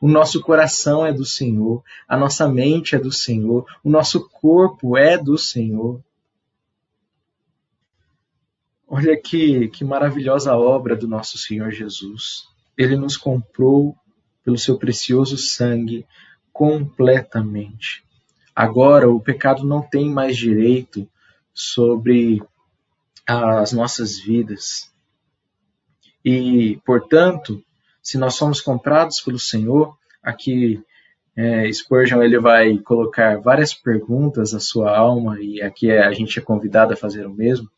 O 0.00 0.08
nosso 0.08 0.40
coração 0.40 1.04
é 1.04 1.12
do 1.12 1.26
Senhor, 1.26 1.84
a 2.08 2.16
nossa 2.16 2.48
mente 2.48 2.96
é 2.96 2.98
do 2.98 3.12
Senhor, 3.12 3.66
o 3.84 3.90
nosso 3.90 4.26
corpo 4.30 4.96
é 4.96 5.18
do 5.18 5.36
Senhor. 5.36 6.02
Olha 8.88 9.14
que, 9.20 9.68
que 9.68 9.84
maravilhosa 9.84 10.56
obra 10.56 10.96
do 10.96 11.06
nosso 11.06 11.36
Senhor 11.36 11.70
Jesus. 11.70 12.48
Ele 12.78 12.96
nos 12.96 13.16
comprou 13.16 13.94
pelo 14.42 14.56
seu 14.56 14.78
precioso 14.78 15.36
sangue 15.36 16.06
completamente. 16.50 18.02
Agora 18.56 19.08
o 19.08 19.20
pecado 19.20 19.64
não 19.64 19.82
tem 19.82 20.10
mais 20.10 20.36
direito 20.36 21.06
sobre 21.52 22.42
as 23.26 23.72
nossas 23.72 24.18
vidas. 24.18 24.92
E, 26.24 26.80
portanto, 26.84 27.62
se 28.02 28.18
nós 28.18 28.34
somos 28.34 28.60
comprados 28.60 29.20
pelo 29.20 29.38
Senhor, 29.38 29.96
aqui 30.22 30.82
é, 31.36 31.72
Spurgeon 31.72 32.22
ele 32.22 32.38
vai 32.38 32.78
colocar 32.78 33.40
várias 33.40 33.72
perguntas 33.72 34.54
à 34.54 34.60
sua 34.60 34.96
alma 34.96 35.40
e 35.40 35.62
aqui 35.62 35.90
é, 35.90 36.04
a 36.04 36.12
gente 36.12 36.38
é 36.38 36.42
convidado 36.42 36.92
a 36.92 36.96
fazer 36.96 37.26
o 37.26 37.32
mesmo. 37.32 37.68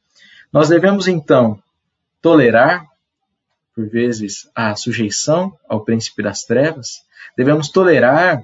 Nós 0.52 0.68
devemos 0.68 1.08
então 1.08 1.62
tolerar, 2.20 2.86
por 3.74 3.88
vezes, 3.88 4.50
a 4.54 4.74
sujeição 4.76 5.56
ao 5.68 5.84
príncipe 5.84 6.22
das 6.22 6.42
trevas, 6.42 7.02
devemos 7.36 7.68
tolerar 7.68 8.42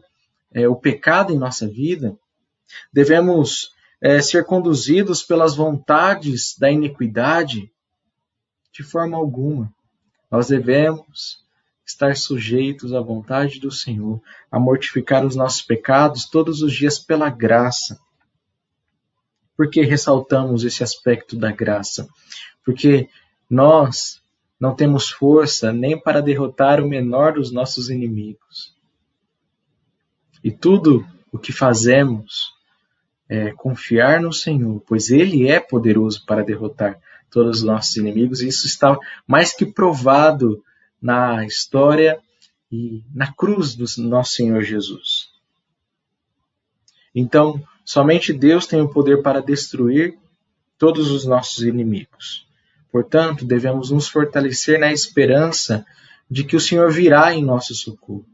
é, 0.53 0.69
o 0.69 0.77
pecado 0.77 1.33
em 1.33 1.39
nossa 1.39 1.67
vida, 1.69 2.17
devemos 2.93 3.71
é, 4.01 4.21
ser 4.21 4.45
conduzidos 4.45 5.23
pelas 5.23 5.55
vontades 5.55 6.57
da 6.59 6.71
iniquidade, 6.71 7.71
de 8.73 8.83
forma 8.83 9.17
alguma. 9.17 9.73
Nós 10.31 10.49
devemos 10.49 11.45
estar 11.89 12.17
sujeitos 12.17 12.93
à 12.95 13.01
vontade 13.01 13.61
do 13.61 13.71
Senhor, 13.71 14.21
a 14.51 14.59
mortificar 14.59 15.25
os 15.27 15.35
nossos 15.35 15.63
pecados 15.63 16.27
todos 16.29 16.63
os 16.63 16.73
dias 16.73 16.99
pela 16.99 17.29
graça 17.31 17.99
por 19.59 19.69
que 19.69 19.83
ressaltamos 19.83 20.63
esse 20.63 20.85
aspecto 20.85 21.37
da 21.37 21.51
graça? 21.51 22.09
Porque 22.65 23.09
nós 23.51 24.23
não 24.61 24.73
temos 24.73 25.11
força 25.11 25.73
nem 25.73 26.01
para 26.01 26.23
derrotar 26.23 26.81
o 26.81 26.87
menor 26.87 27.33
dos 27.33 27.51
nossos 27.51 27.91
inimigos. 27.91 28.73
E 30.45 30.53
tudo 30.53 31.05
o 31.33 31.39
que 31.41 31.53
fazemos 31.53 32.53
é 33.29 33.51
confiar 33.51 34.21
no 34.21 34.33
Senhor, 34.33 34.81
pois 34.87 35.11
Ele 35.11 35.49
é 35.49 35.59
poderoso 35.59 36.25
para 36.25 36.45
derrotar 36.45 36.97
todos 37.29 37.59
os 37.59 37.65
nossos 37.65 37.97
inimigos, 37.97 38.41
e 38.41 38.47
isso 38.47 38.65
está 38.65 38.97
mais 39.27 39.53
que 39.53 39.67
provado 39.67 40.63
na 41.01 41.45
história 41.45 42.21
e 42.71 43.03
na 43.15 43.33
cruz 43.33 43.75
do 43.75 43.85
nosso 44.03 44.33
Senhor 44.33 44.63
Jesus. 44.63 45.31
Então, 47.15 47.63
Somente 47.89 48.35
Deus 48.35 48.67
tem 48.67 48.83
o 48.83 48.91
poder 48.91 49.23
para 49.23 49.41
destruir 49.41 50.19
todos 50.77 51.11
os 51.11 51.25
nossos 51.25 51.65
inimigos. 51.65 52.47
Portanto, 52.93 53.47
devemos 53.47 53.91
nos 53.91 54.07
fortalecer 54.07 54.79
na 54.79 54.93
esperança 54.93 55.87
de 56.31 56.45
que 56.45 56.55
o 56.55 56.61
Senhor 56.61 56.93
virá 56.93 57.33
em 57.33 57.43
nosso 57.43 57.75
socorro. 57.75 58.27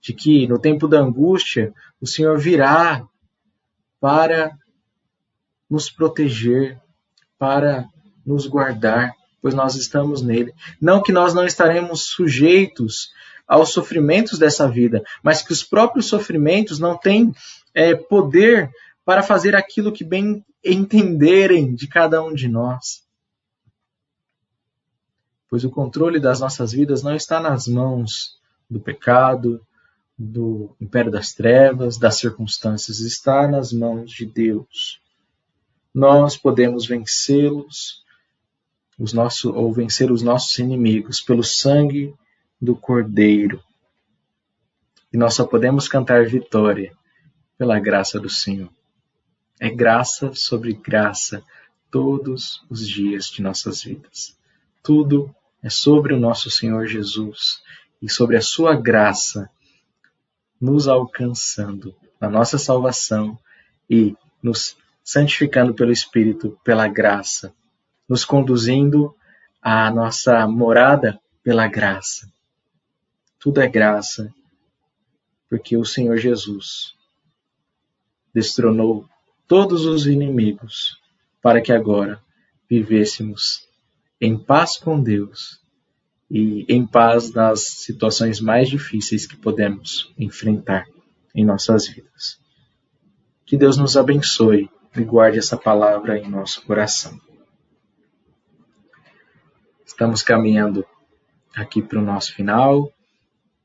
De 0.00 0.14
que 0.14 0.46
no 0.46 0.58
tempo 0.58 0.88
da 0.88 0.98
angústia, 0.98 1.74
o 2.00 2.06
Senhor 2.06 2.38
virá 2.38 3.06
para 4.00 4.58
nos 5.68 5.90
proteger, 5.90 6.80
para 7.38 7.86
nos 8.24 8.46
guardar, 8.46 9.14
pois 9.42 9.52
nós 9.52 9.74
estamos 9.74 10.22
nele. 10.22 10.54
Não 10.80 11.02
que 11.02 11.12
nós 11.12 11.34
não 11.34 11.44
estaremos 11.44 12.06
sujeitos 12.06 13.10
aos 13.46 13.70
sofrimentos 13.70 14.38
dessa 14.38 14.68
vida, 14.68 15.02
mas 15.22 15.42
que 15.42 15.52
os 15.52 15.62
próprios 15.62 16.06
sofrimentos 16.06 16.78
não 16.78 16.96
têm 16.96 17.34
é, 17.74 17.94
poder 17.94 18.70
para 19.04 19.22
fazer 19.22 19.56
aquilo 19.56 19.92
que 19.92 20.04
bem 20.04 20.44
entenderem 20.64 21.74
de 21.74 21.88
cada 21.88 22.22
um 22.22 22.32
de 22.32 22.48
nós. 22.48 23.02
Pois 25.50 25.64
o 25.64 25.70
controle 25.70 26.20
das 26.20 26.40
nossas 26.40 26.72
vidas 26.72 27.02
não 27.02 27.14
está 27.14 27.40
nas 27.40 27.66
mãos 27.66 28.38
do 28.70 28.80
pecado, 28.80 29.60
do 30.16 30.74
império 30.80 31.10
das 31.10 31.32
trevas, 31.32 31.98
das 31.98 32.16
circunstâncias, 32.16 33.00
está 33.00 33.46
nas 33.48 33.72
mãos 33.72 34.10
de 34.12 34.24
Deus. 34.24 35.00
Nós 35.92 36.36
podemos 36.36 36.86
vencê-los, 36.86 38.01
os 38.98 39.12
nossos, 39.12 39.44
ou 39.44 39.72
vencer 39.72 40.10
os 40.10 40.22
nossos 40.22 40.58
inimigos 40.58 41.20
pelo 41.20 41.42
sangue 41.42 42.14
do 42.60 42.76
Cordeiro. 42.76 43.62
E 45.12 45.16
nós 45.16 45.34
só 45.34 45.46
podemos 45.46 45.88
cantar 45.88 46.26
vitória 46.26 46.92
pela 47.58 47.78
graça 47.78 48.18
do 48.18 48.30
Senhor. 48.30 48.70
É 49.60 49.70
graça 49.70 50.32
sobre 50.34 50.72
graça 50.72 51.44
todos 51.90 52.64
os 52.70 52.88
dias 52.88 53.26
de 53.26 53.42
nossas 53.42 53.82
vidas. 53.82 54.36
Tudo 54.82 55.34
é 55.62 55.70
sobre 55.70 56.14
o 56.14 56.18
nosso 56.18 56.50
Senhor 56.50 56.86
Jesus 56.86 57.62
e 58.00 58.10
sobre 58.10 58.36
a 58.36 58.40
sua 58.40 58.74
graça 58.74 59.48
nos 60.60 60.88
alcançando 60.88 61.94
na 62.20 62.30
nossa 62.30 62.56
salvação 62.56 63.38
e 63.90 64.16
nos 64.42 64.76
santificando 65.04 65.74
pelo 65.74 65.92
Espírito, 65.92 66.58
pela 66.64 66.86
graça, 66.88 67.52
nos 68.12 68.26
conduzindo 68.26 69.16
à 69.62 69.90
nossa 69.90 70.46
morada 70.46 71.18
pela 71.42 71.66
graça. 71.66 72.30
Tudo 73.38 73.62
é 73.62 73.66
graça, 73.66 74.30
porque 75.48 75.78
o 75.78 75.84
Senhor 75.86 76.18
Jesus 76.18 76.92
destronou 78.34 79.08
todos 79.48 79.86
os 79.86 80.06
inimigos, 80.06 81.00
para 81.40 81.62
que 81.62 81.72
agora 81.72 82.20
vivêssemos 82.68 83.66
em 84.20 84.36
paz 84.36 84.76
com 84.76 85.02
Deus 85.02 85.58
e 86.30 86.66
em 86.68 86.86
paz 86.86 87.32
nas 87.32 87.62
situações 87.66 88.40
mais 88.42 88.68
difíceis 88.68 89.26
que 89.26 89.38
podemos 89.38 90.12
enfrentar 90.18 90.84
em 91.34 91.46
nossas 91.46 91.88
vidas. 91.88 92.38
Que 93.46 93.56
Deus 93.56 93.78
nos 93.78 93.96
abençoe 93.96 94.68
e 94.94 95.02
guarde 95.02 95.38
essa 95.38 95.56
palavra 95.56 96.18
em 96.18 96.28
nosso 96.28 96.62
coração. 96.66 97.18
Estamos 99.92 100.22
caminhando 100.22 100.86
aqui 101.54 101.82
para 101.82 101.98
o 101.98 102.02
nosso 102.02 102.34
final. 102.34 102.90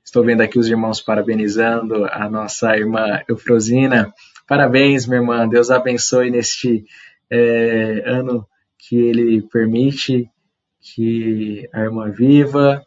Estou 0.04 0.26
vendo 0.26 0.42
aqui 0.42 0.60
os 0.60 0.68
irmãos 0.68 1.02
parabenizando 1.02 2.04
a 2.06 2.30
nossa 2.30 2.76
irmã 2.76 3.22
Eufrosina 3.30 4.14
Parabéns, 4.46 5.08
minha 5.08 5.22
irmã. 5.22 5.48
Deus 5.48 5.72
abençoe 5.72 6.30
neste 6.30 6.84
é, 7.30 8.04
ano 8.06 8.46
que 8.78 8.98
Ele 8.98 9.42
permite 9.42 10.30
que 10.82 11.68
a 11.74 11.82
irmã 11.82 12.12
viva 12.12 12.86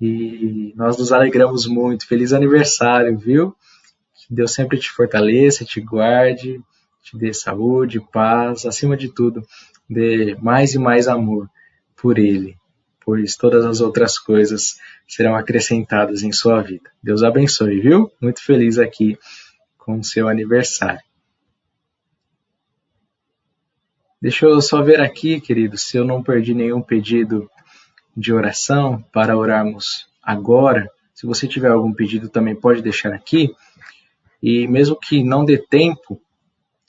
e 0.00 0.72
nós 0.76 0.98
nos 0.98 1.12
alegramos 1.12 1.66
muito. 1.66 2.06
Feliz 2.06 2.32
aniversário, 2.32 3.16
viu? 3.16 3.54
Que 4.14 4.34
Deus 4.34 4.54
sempre 4.54 4.76
te 4.76 4.90
fortaleça, 4.90 5.64
te 5.64 5.80
guarde, 5.80 6.60
te 7.00 7.16
dê 7.16 7.32
saúde, 7.32 8.00
paz, 8.12 8.66
acima 8.66 8.96
de 8.96 9.08
tudo, 9.08 9.40
dê 9.88 10.36
mais 10.40 10.74
e 10.74 10.78
mais 10.78 11.06
amor 11.06 11.48
por 11.96 12.18
Ele, 12.18 12.56
pois 13.04 13.36
todas 13.36 13.64
as 13.64 13.80
outras 13.80 14.18
coisas 14.18 14.78
serão 15.06 15.34
acrescentadas 15.34 16.22
em 16.22 16.32
sua 16.32 16.62
vida. 16.62 16.90
Deus 17.02 17.22
abençoe, 17.22 17.80
viu? 17.80 18.10
Muito 18.20 18.42
feliz 18.42 18.78
aqui 18.78 19.18
com 19.76 19.98
o 19.98 20.04
seu 20.04 20.28
aniversário. 20.28 21.02
Deixa 24.20 24.46
eu 24.46 24.60
só 24.60 24.82
ver 24.82 25.00
aqui, 25.00 25.40
querido, 25.40 25.76
se 25.76 25.96
eu 25.96 26.04
não 26.04 26.22
perdi 26.22 26.54
nenhum 26.54 26.80
pedido 26.80 27.50
de 28.16 28.32
oração 28.32 29.02
para 29.12 29.36
orarmos 29.36 30.06
agora. 30.22 30.88
Se 31.12 31.26
você 31.26 31.48
tiver 31.48 31.70
algum 31.70 31.92
pedido, 31.92 32.28
também 32.28 32.54
pode 32.54 32.82
deixar 32.82 33.12
aqui. 33.12 33.52
E 34.40 34.68
mesmo 34.68 34.96
que 34.96 35.24
não 35.24 35.44
dê 35.44 35.58
tempo 35.58 36.20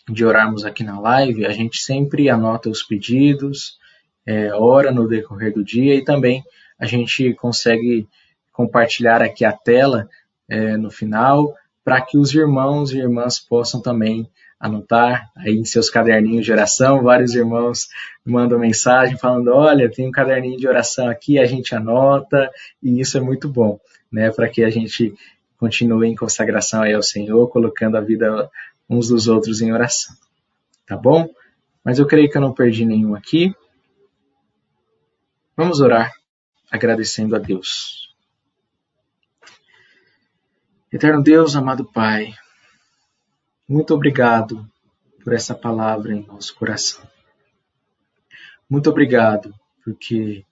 de 0.08 0.24
orarmos 0.24 0.66
aqui 0.66 0.84
na 0.84 1.00
live, 1.00 1.46
a 1.46 1.52
gente 1.52 1.82
sempre 1.82 2.30
anota 2.30 2.70
os 2.70 2.84
pedidos, 2.84 3.80
é, 4.26 4.54
ora 4.54 4.92
no 4.92 5.08
decorrer 5.08 5.54
do 5.54 5.64
dia 5.64 5.96
e 5.96 6.04
também 6.04 6.44
a 6.80 6.86
gente 6.86 7.34
consegue 7.34 8.08
compartilhar 8.52 9.22
aqui 9.22 9.44
a 9.44 9.52
tela 9.52 10.08
é, 10.50 10.78
no 10.78 10.92
final 10.92 11.54
para 11.84 12.02
que 12.02 12.18
os 12.18 12.34
irmãos 12.34 12.92
e 12.92 13.00
irmãs 13.00 13.40
possam 13.40 13.82
também 13.82 14.30
anotar 14.60 15.30
aí 15.36 15.58
em 15.58 15.66
seus 15.66 15.90
caderninhos 15.90 16.46
de 16.46 16.52
oração. 16.52 17.04
Vários 17.04 17.36
irmãos 17.36 17.90
mandam 18.26 18.58
mensagem 18.58 19.18
falando: 19.18 19.50
olha, 19.50 19.92
tem 19.92 20.08
um 20.08 20.12
caderninho 20.12 20.58
de 20.58 20.68
oração 20.68 21.10
aqui, 21.10 21.38
a 21.38 21.46
gente 21.46 21.76
anota, 21.76 22.50
e 22.82 23.02
isso 23.02 23.18
é 23.18 23.22
muito 23.22 23.50
bom, 23.50 23.78
né? 24.10 24.32
Para 24.32 24.48
que 24.48 24.64
a 24.64 24.70
gente 24.70 25.14
continue 25.58 26.08
em 26.08 26.16
consagração 26.16 26.82
aí 26.82 26.94
ao 26.94 27.04
Senhor, 27.04 27.50
colocando 27.50 27.98
a 27.98 28.02
vida 28.02 28.50
uns 28.90 29.10
dos 29.10 29.28
outros 29.28 29.62
em 29.62 29.74
oração. 29.74 30.16
Tá 30.88 30.96
bom? 30.96 31.30
Mas 31.84 32.00
eu 32.00 32.06
creio 32.06 32.30
que 32.30 32.38
eu 32.38 32.42
não 32.42 32.54
perdi 32.54 32.86
nenhum 32.86 33.16
aqui. 33.16 33.54
Vamos 35.56 35.80
orar 35.82 36.12
agradecendo 36.72 37.36
a 37.36 37.40
Deus. 37.40 38.12
Eterno 40.92 41.22
Deus, 41.22 41.56
amado 41.56 41.86
Pai, 41.86 42.34
muito 43.70 43.94
obrigado 43.94 44.68
por 45.24 45.32
essa 45.32 45.54
palavra 45.54 46.12
em 46.12 46.26
nosso 46.26 46.56
coração. 46.56 47.08
Muito 48.68 48.90
obrigado 48.90 49.54
porque 49.84 50.44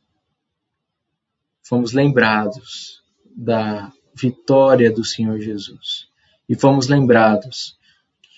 fomos 1.63 1.93
lembrados 1.93 3.03
da 3.35 3.91
vitória 4.13 4.91
do 4.91 5.03
Senhor 5.03 5.39
Jesus 5.39 6.07
e 6.47 6.55
fomos 6.55 6.87
lembrados 6.87 7.75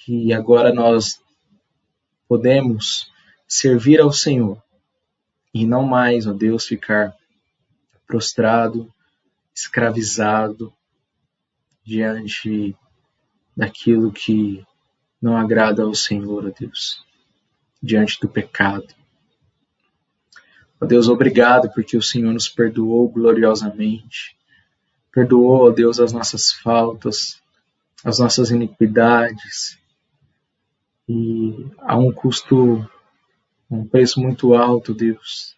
que 0.06 0.32
agora 0.32 0.74
nós 0.74 1.22
podemos 2.26 3.12
servir 3.46 4.00
ao 4.00 4.14
Senhor 4.14 4.64
e 5.54 5.66
não 5.66 5.84
mais, 5.84 6.26
ó 6.26 6.34
Deus, 6.34 6.66
ficar 6.66 7.16
prostrado, 8.08 8.92
escravizado 9.54 10.74
diante 11.86 12.76
daquilo 13.56 14.12
que 14.12 14.66
não 15.22 15.38
agrada 15.38 15.84
ao 15.84 15.94
Senhor, 15.94 16.48
ó 16.48 16.52
Deus, 16.60 17.06
diante 17.82 18.20
do 18.20 18.28
pecado. 18.28 18.88
Ó 20.82 20.86
Deus, 20.86 21.08
obrigado 21.08 21.72
porque 21.72 21.96
o 21.96 22.02
Senhor 22.02 22.34
nos 22.34 22.50
perdoou 22.50 23.08
gloriosamente. 23.08 24.36
Perdoou, 25.14 25.68
ó 25.68 25.70
Deus, 25.70 26.00
as 26.00 26.12
nossas 26.12 26.52
faltas, 26.52 27.42
as 28.04 28.20
nossas 28.20 28.52
iniquidades. 28.52 29.78
E 31.08 31.68
a 31.80 31.98
um 31.98 32.12
custo, 32.12 32.86
um 33.74 33.88
preço 33.88 34.20
muito 34.20 34.54
alto, 34.54 34.94
Deus, 34.94 35.56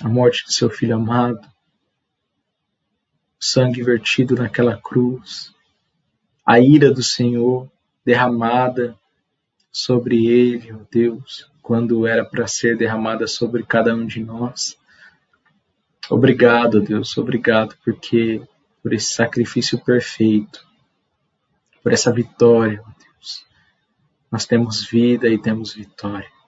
a 0.00 0.08
morte 0.08 0.44
do 0.44 0.52
seu 0.52 0.70
filho 0.70 0.96
amado, 0.96 1.40
o 3.40 3.44
sangue 3.44 3.82
vertido 3.82 4.34
naquela 4.34 4.80
cruz, 4.80 5.54
a 6.46 6.58
ira 6.58 6.90
do 6.90 7.02
Senhor 7.02 7.70
derramada 8.04 8.96
sobre 9.70 10.26
ele, 10.26 10.72
ó 10.72 10.78
Deus, 10.90 11.50
quando 11.60 12.06
era 12.06 12.24
para 12.24 12.46
ser 12.46 12.76
derramada 12.76 13.26
sobre 13.26 13.62
cada 13.62 13.94
um 13.94 14.06
de 14.06 14.24
nós. 14.24 14.76
Obrigado, 16.10 16.80
Deus, 16.80 17.16
obrigado 17.18 17.76
porque 17.84 18.42
por 18.82 18.92
esse 18.92 19.12
sacrifício 19.12 19.78
perfeito, 19.84 20.66
por 21.82 21.92
essa 21.92 22.12
vitória, 22.12 22.82
ó 22.84 22.90
Deus. 22.98 23.44
Nós 24.30 24.46
temos 24.46 24.84
vida 24.84 25.28
e 25.28 25.38
temos 25.38 25.74
vitória. 25.74 26.41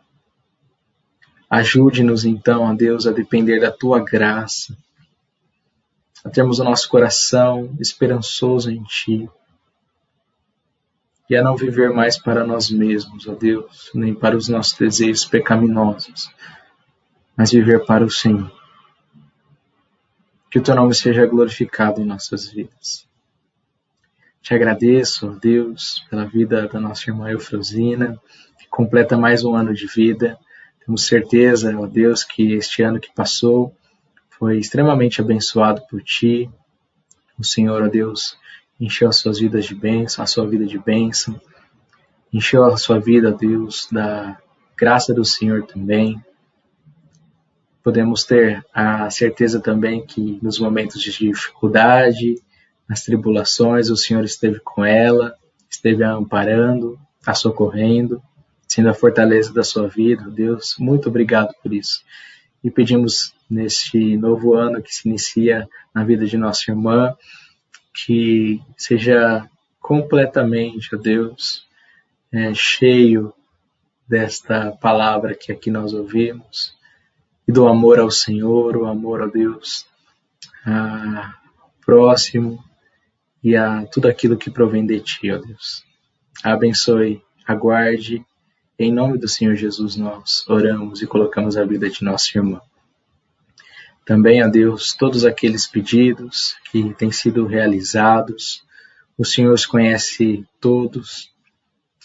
Ajude-nos 1.55 2.25
então, 2.25 2.65
ó 2.65 2.75
Deus, 2.75 3.07
a 3.07 3.13
depender 3.13 3.61
da 3.61 3.71
tua 3.71 4.01
graça, 4.01 4.77
a 6.25 6.29
termos 6.29 6.59
o 6.59 6.65
nosso 6.65 6.89
coração 6.89 7.77
esperançoso 7.79 8.73
em 8.73 8.83
ti 8.83 9.31
e 11.31 11.37
a 11.37 11.45
não 11.45 11.57
viver 11.57 11.91
mais 11.91 12.19
para 12.19 12.45
nós 12.45 12.69
mesmos, 12.71 13.29
ó 13.29 13.35
Deus, 13.37 13.89
nem 13.95 14.13
para 14.13 14.37
os 14.37 14.49
nossos 14.49 14.77
desejos 14.77 15.25
pecaminosos, 15.27 16.29
mas 17.37 17.53
viver 17.53 17.87
para 17.87 18.05
o 18.05 18.11
Senhor. 18.11 18.51
Que 20.51 20.59
o 20.59 20.63
teu 20.63 20.75
nome 20.75 20.93
seja 20.93 21.25
glorificado 21.25 22.01
em 22.01 22.05
nossas 22.05 22.49
vidas. 22.49 23.07
Te 24.43 24.55
agradeço, 24.55 25.29
ó 25.29 25.39
Deus, 25.39 26.05
pela 26.11 26.25
vida 26.25 26.67
da 26.67 26.81
nossa 26.81 27.09
irmã 27.09 27.31
Eufrosina, 27.31 28.21
que 28.59 28.67
completa 28.69 29.17
mais 29.17 29.45
um 29.45 29.55
ano 29.55 29.73
de 29.73 29.87
vida. 29.87 30.37
Temos 30.85 31.07
certeza, 31.07 31.75
ó 31.79 31.87
Deus, 31.87 32.23
que 32.23 32.53
este 32.53 32.83
ano 32.83 33.01
que 33.01 33.13
passou 33.15 33.75
foi 34.39 34.59
extremamente 34.59 35.21
abençoado 35.21 35.83
por 35.89 36.03
Ti. 36.03 36.51
O 37.39 37.45
Senhor, 37.45 37.83
ó 37.83 37.89
Deus, 37.89 38.37
encheu 38.79 39.09
as 39.09 39.17
suas 39.17 39.39
vidas 39.39 39.65
de 39.65 39.75
bênção, 39.75 40.23
a 40.23 40.27
sua 40.27 40.47
vida 40.47 40.67
de 40.67 40.79
bênção, 40.79 41.41
encheu 42.33 42.65
a 42.65 42.77
sua 42.77 42.99
vida, 42.99 43.33
Deus, 43.33 43.89
da 43.91 44.39
graça 44.77 45.15
do 45.15 45.25
Senhor 45.25 45.65
também. 45.67 46.23
Podemos 47.83 48.25
ter 48.25 48.65
a 48.73 49.09
certeza 49.09 49.61
também 49.61 50.05
que 50.05 50.39
nos 50.43 50.59
momentos 50.59 51.01
de 51.01 51.11
dificuldade, 51.11 52.43
nas 52.89 53.03
tribulações, 53.03 53.89
o 53.89 53.97
Senhor 53.97 54.25
esteve 54.25 54.61
com 54.61 54.85
ela, 54.85 55.35
esteve 55.71 56.05
a 56.05 56.13
amparando, 56.13 56.99
a 57.27 57.35
socorrendo, 57.35 58.23
sendo 58.75 58.89
a 58.89 58.95
fortaleza 58.95 59.53
da 59.53 59.63
sua 59.63 59.87
vida. 59.87 60.29
Deus, 60.29 60.75
muito 60.81 61.09
obrigado 61.09 61.55
por 61.63 61.73
isso. 61.73 62.03
E 62.63 62.69
pedimos 62.69 63.33
neste 63.49 64.17
novo 64.17 64.55
ano 64.55 64.83
que 64.83 64.93
se 64.93 65.09
inicia 65.09 65.69
na 65.95 66.03
vida 66.03 66.27
de 66.27 66.37
nossa 66.37 66.73
irmã, 66.73 67.15
que 67.95 68.61
seja 68.77 69.49
completamente, 69.81 70.93
ó 70.93 70.99
Deus, 70.99 71.69
é, 72.33 72.53
cheio 72.53 73.33
desta 74.09 74.73
palavra 74.73 75.37
que 75.37 75.53
aqui 75.53 75.71
nós 75.71 75.93
ouvimos 75.95 76.77
e 77.47 77.53
do 77.53 77.69
amor 77.69 78.01
ao 78.01 78.11
Senhor, 78.11 78.77
o 78.77 78.87
amor 78.87 79.23
a 79.23 79.27
Deus, 79.27 79.87
ao 80.67 81.71
próximo 81.87 82.59
e 83.41 83.55
a 83.55 83.87
tudo 83.87 84.09
aquilo 84.09 84.37
que 84.37 84.51
provém 84.51 84.85
de 84.85 84.99
Ti, 84.99 85.31
ó 85.31 85.39
Deus. 85.39 85.85
Abençoe, 86.43 87.23
aguarde, 87.47 88.27
em 88.79 88.93
nome 88.93 89.19
do 89.19 89.29
Senhor 89.29 89.55
Jesus 89.55 89.97
nós 89.97 90.45
oramos 90.49 91.01
e 91.01 91.07
colocamos 91.07 91.57
a 91.57 91.65
vida 91.65 91.89
de 91.89 92.03
nossa 92.03 92.37
irmã. 92.37 92.61
Também 94.05 94.43
a 94.43 94.49
Deus 94.49 94.93
todos 94.93 95.25
aqueles 95.25 95.67
pedidos 95.67 96.57
que 96.71 96.93
têm 96.95 97.11
sido 97.11 97.47
realizados. 97.47 98.63
O 99.17 99.25
Senhor 99.25 99.53
os 99.53 99.65
conhece 99.65 100.47
todos 100.61 101.33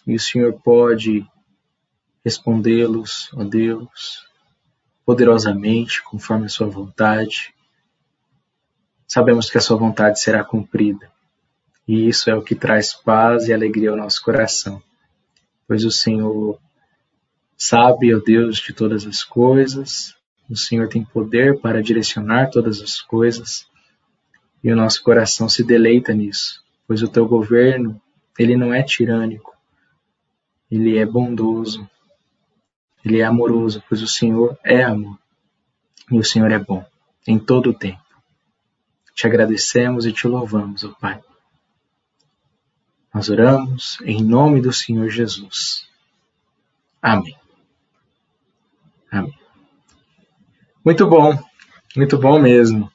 e 0.06 0.16
o 0.16 0.20
Senhor 0.20 0.54
pode 0.62 1.26
respondê-los, 2.24 3.30
ó 3.34 3.44
Deus, 3.44 4.26
poderosamente, 5.06 6.04
conforme 6.04 6.46
a 6.46 6.50
sua 6.50 6.68
vontade. 6.68 7.54
Sabemos 9.08 9.50
que 9.50 9.58
a 9.58 9.62
sua 9.62 9.76
vontade 9.76 10.20
será 10.22 10.44
cumprida. 10.44 11.12
E 11.88 12.08
isso 12.08 12.30
é 12.30 12.36
o 12.36 12.44
que 12.44 12.54
traz 12.54 12.94
paz 12.94 13.48
e 13.48 13.54
alegria 13.54 13.90
ao 13.90 13.98
nosso 13.98 14.22
coração, 14.24 14.82
pois 15.70 15.86
o 15.86 15.92
Senhor 15.92 16.60
sabe, 17.56 18.16
ó 18.16 18.20
Deus, 18.20 18.58
de 18.58 18.74
todas 18.74 19.06
as 19.06 19.24
coisas, 19.24 20.16
o 20.50 20.56
Senhor 20.56 20.90
tem 20.90 21.06
poder 21.06 21.60
para 21.60 21.80
direcionar 21.80 22.50
todas 22.50 22.82
as 22.82 23.00
coisas. 23.00 23.68
E 24.64 24.72
o 24.72 24.76
nosso 24.76 25.04
coração 25.04 25.48
se 25.48 25.64
deleita 25.64 26.12
nisso, 26.12 26.64
pois 26.88 27.04
o 27.04 27.08
teu 27.08 27.28
governo, 27.28 28.02
ele 28.40 28.58
não 28.58 28.74
é 28.74 28.82
tirânico, 28.82 29.56
ele 30.72 30.98
é 30.98 31.06
bondoso, 31.06 31.88
ele 33.06 33.20
é 33.20 33.24
amoroso, 33.24 33.84
pois 33.88 34.02
o 34.02 34.08
Senhor 34.08 34.58
é 34.66 34.82
amor. 34.82 35.20
E 36.12 36.18
o 36.18 36.24
Senhor 36.24 36.52
é 36.52 36.58
bom 36.58 36.84
em 37.28 37.38
todo 37.38 37.70
o 37.70 37.74
tempo. 37.76 38.02
Te 39.14 39.28
agradecemos 39.28 40.08
e 40.08 40.12
te 40.12 40.28
louvamos, 40.28 40.84
ó 40.84 40.96
Pai. 41.00 41.22
Nós 43.14 43.30
oramos 43.30 43.98
em 44.04 44.24
nome 44.24 44.62
do 44.62 44.72
Senhor 44.72 45.10
Jesus. 45.10 45.88
Amém. 47.02 47.36
Amém. 49.12 49.34
Muito 50.86 51.08
bom, 51.08 51.38
muito 51.96 52.18
bom 52.18 52.40
mesmo. 52.40 52.92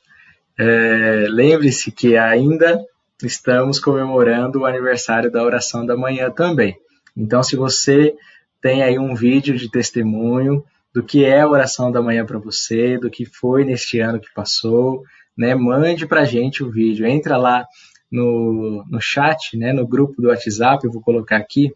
É, 0.56 1.26
Lembre-se 1.28 1.90
que 1.90 2.16
ainda 2.16 2.80
estamos 3.22 3.80
comemorando 3.80 4.60
o 4.60 4.66
aniversário 4.66 5.30
da 5.30 5.42
oração 5.42 5.84
da 5.84 5.96
manhã 5.96 6.30
também. 6.30 6.76
Então, 7.16 7.42
se 7.42 7.56
você 7.56 8.14
tem 8.60 8.82
aí 8.82 8.98
um 8.98 9.14
vídeo 9.14 9.56
de 9.56 9.70
testemunho 9.70 10.64
do 10.92 11.02
que 11.02 11.24
é 11.24 11.40
a 11.40 11.48
oração 11.48 11.90
da 11.90 12.00
manhã 12.00 12.24
para 12.24 12.38
você, 12.38 12.96
do 12.98 13.10
que 13.10 13.24
foi 13.24 13.64
neste 13.64 13.98
ano 13.98 14.20
que 14.20 14.32
passou, 14.32 15.02
né, 15.36 15.54
mande 15.54 16.06
para 16.06 16.24
gente 16.24 16.62
o 16.62 16.70
vídeo. 16.70 17.04
Entra 17.04 17.36
lá 17.36 17.66
no, 18.14 18.84
no 18.88 19.00
chat, 19.00 19.56
né, 19.56 19.72
no 19.72 19.84
grupo 19.84 20.22
do 20.22 20.28
WhatsApp, 20.28 20.86
eu 20.86 20.92
vou 20.92 21.02
colocar 21.02 21.36
aqui 21.36 21.74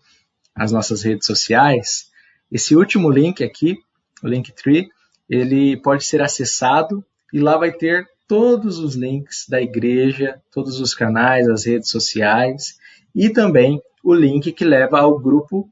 as 0.54 0.70
nossas 0.70 1.02
redes 1.02 1.26
sociais. 1.26 2.12
Esse 2.50 2.76
último 2.76 3.10
link 3.10 3.42
aqui, 3.42 3.76
o 4.22 4.28
Linktree, 4.28 4.88
ele 5.28 5.76
pode 5.78 6.04
ser 6.04 6.22
acessado 6.22 7.04
e 7.32 7.40
lá 7.40 7.56
vai 7.56 7.72
ter 7.72 8.06
todos 8.28 8.78
os 8.78 8.94
links 8.94 9.46
da 9.48 9.60
igreja, 9.60 10.40
todos 10.52 10.80
os 10.80 10.94
canais, 10.94 11.48
as 11.48 11.66
redes 11.66 11.90
sociais 11.90 12.78
e 13.12 13.30
também 13.30 13.82
o 14.04 14.14
link 14.14 14.52
que 14.52 14.64
leva 14.64 15.00
ao 15.00 15.18
grupo 15.18 15.68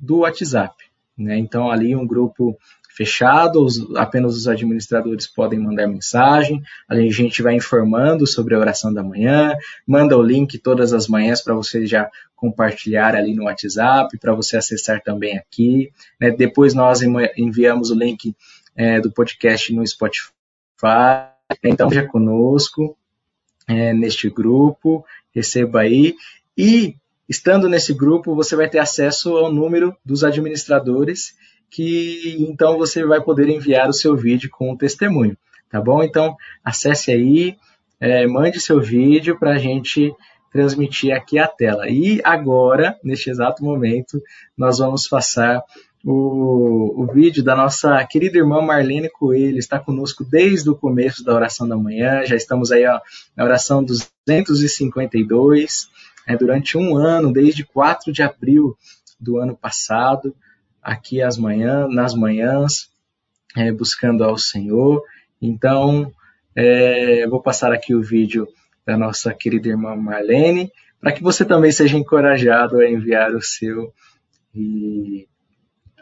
do 0.00 0.20
WhatsApp. 0.20 0.74
Né? 1.16 1.36
Então, 1.36 1.70
ali 1.70 1.94
um 1.94 2.06
grupo 2.06 2.58
fechado, 2.96 3.62
os, 3.62 3.94
apenas 3.94 4.34
os 4.34 4.48
administradores 4.48 5.26
podem 5.26 5.58
mandar 5.58 5.86
mensagem. 5.86 6.62
A 6.88 6.96
gente 6.96 7.42
vai 7.42 7.54
informando 7.54 8.26
sobre 8.26 8.54
a 8.54 8.58
oração 8.58 8.92
da 8.92 9.02
manhã, 9.02 9.54
manda 9.86 10.16
o 10.16 10.22
link 10.22 10.58
todas 10.58 10.94
as 10.94 11.06
manhãs 11.06 11.42
para 11.42 11.54
você 11.54 11.86
já 11.86 12.10
compartilhar 12.34 13.14
ali 13.14 13.34
no 13.34 13.44
WhatsApp, 13.44 14.18
para 14.18 14.34
você 14.34 14.56
acessar 14.56 15.02
também 15.02 15.36
aqui. 15.36 15.92
Né? 16.18 16.30
Depois 16.30 16.72
nós 16.72 17.02
enviamos 17.36 17.90
o 17.90 17.94
link 17.94 18.34
é, 18.74 18.98
do 19.00 19.12
podcast 19.12 19.72
no 19.74 19.86
Spotify. 19.86 20.32
Então, 21.62 21.90
já 21.90 22.06
conosco 22.06 22.96
é, 23.68 23.92
neste 23.92 24.30
grupo, 24.30 25.04
receba 25.34 25.80
aí. 25.80 26.14
E, 26.56 26.96
estando 27.28 27.68
nesse 27.68 27.92
grupo, 27.92 28.34
você 28.34 28.56
vai 28.56 28.68
ter 28.68 28.78
acesso 28.78 29.36
ao 29.36 29.52
número 29.52 29.94
dos 30.04 30.24
administradores 30.24 31.34
que 31.70 32.36
então 32.48 32.76
você 32.76 33.04
vai 33.04 33.20
poder 33.20 33.48
enviar 33.48 33.88
o 33.88 33.92
seu 33.92 34.16
vídeo 34.16 34.48
com 34.50 34.72
o 34.72 34.76
testemunho, 34.76 35.36
tá 35.70 35.80
bom? 35.80 36.02
Então 36.02 36.36
acesse 36.64 37.10
aí, 37.10 37.56
é, 38.00 38.26
mande 38.26 38.60
seu 38.60 38.80
vídeo 38.80 39.38
para 39.38 39.52
a 39.52 39.58
gente 39.58 40.12
transmitir 40.52 41.14
aqui 41.14 41.38
a 41.38 41.46
tela. 41.46 41.88
E 41.88 42.20
agora, 42.24 42.98
neste 43.04 43.30
exato 43.30 43.62
momento, 43.62 44.20
nós 44.56 44.78
vamos 44.78 45.06
passar 45.06 45.62
o, 46.04 47.02
o, 47.02 47.06
vídeo 47.12 47.42
da 47.42 47.56
nossa 47.56 48.04
querida 48.06 48.38
irmã 48.38 48.62
Marlene 48.62 49.10
Coelho, 49.10 49.58
está 49.58 49.80
conosco 49.80 50.24
desde 50.24 50.70
o 50.70 50.76
começo 50.76 51.24
da 51.24 51.34
oração 51.34 51.68
da 51.68 51.76
manhã, 51.76 52.24
já 52.24 52.36
estamos 52.36 52.70
aí 52.70 52.86
ó, 52.86 53.00
na 53.36 53.44
oração 53.44 53.84
252, 53.84 55.88
é, 56.28 56.36
durante 56.36 56.78
um 56.78 56.96
ano, 56.96 57.32
desde 57.32 57.64
4 57.64 58.12
de 58.12 58.22
abril 58.22 58.76
do 59.18 59.38
ano 59.38 59.56
passado, 59.56 60.32
aqui 60.86 61.20
às 61.20 61.36
manhãs, 61.36 61.92
nas 61.92 62.14
manhãs, 62.14 62.88
é, 63.56 63.72
buscando 63.72 64.22
ao 64.22 64.38
Senhor. 64.38 65.02
Então, 65.42 66.12
é, 66.54 67.26
vou 67.26 67.42
passar 67.42 67.72
aqui 67.72 67.92
o 67.92 68.02
vídeo 68.02 68.46
da 68.86 68.96
nossa 68.96 69.34
querida 69.34 69.68
irmã 69.68 69.96
Marlene, 69.96 70.70
para 71.00 71.10
que 71.10 71.24
você 71.24 71.44
também 71.44 71.72
seja 71.72 71.98
encorajado 71.98 72.78
a 72.78 72.88
enviar 72.88 73.34
o 73.34 73.42
seu 73.42 73.92
e 74.54 75.26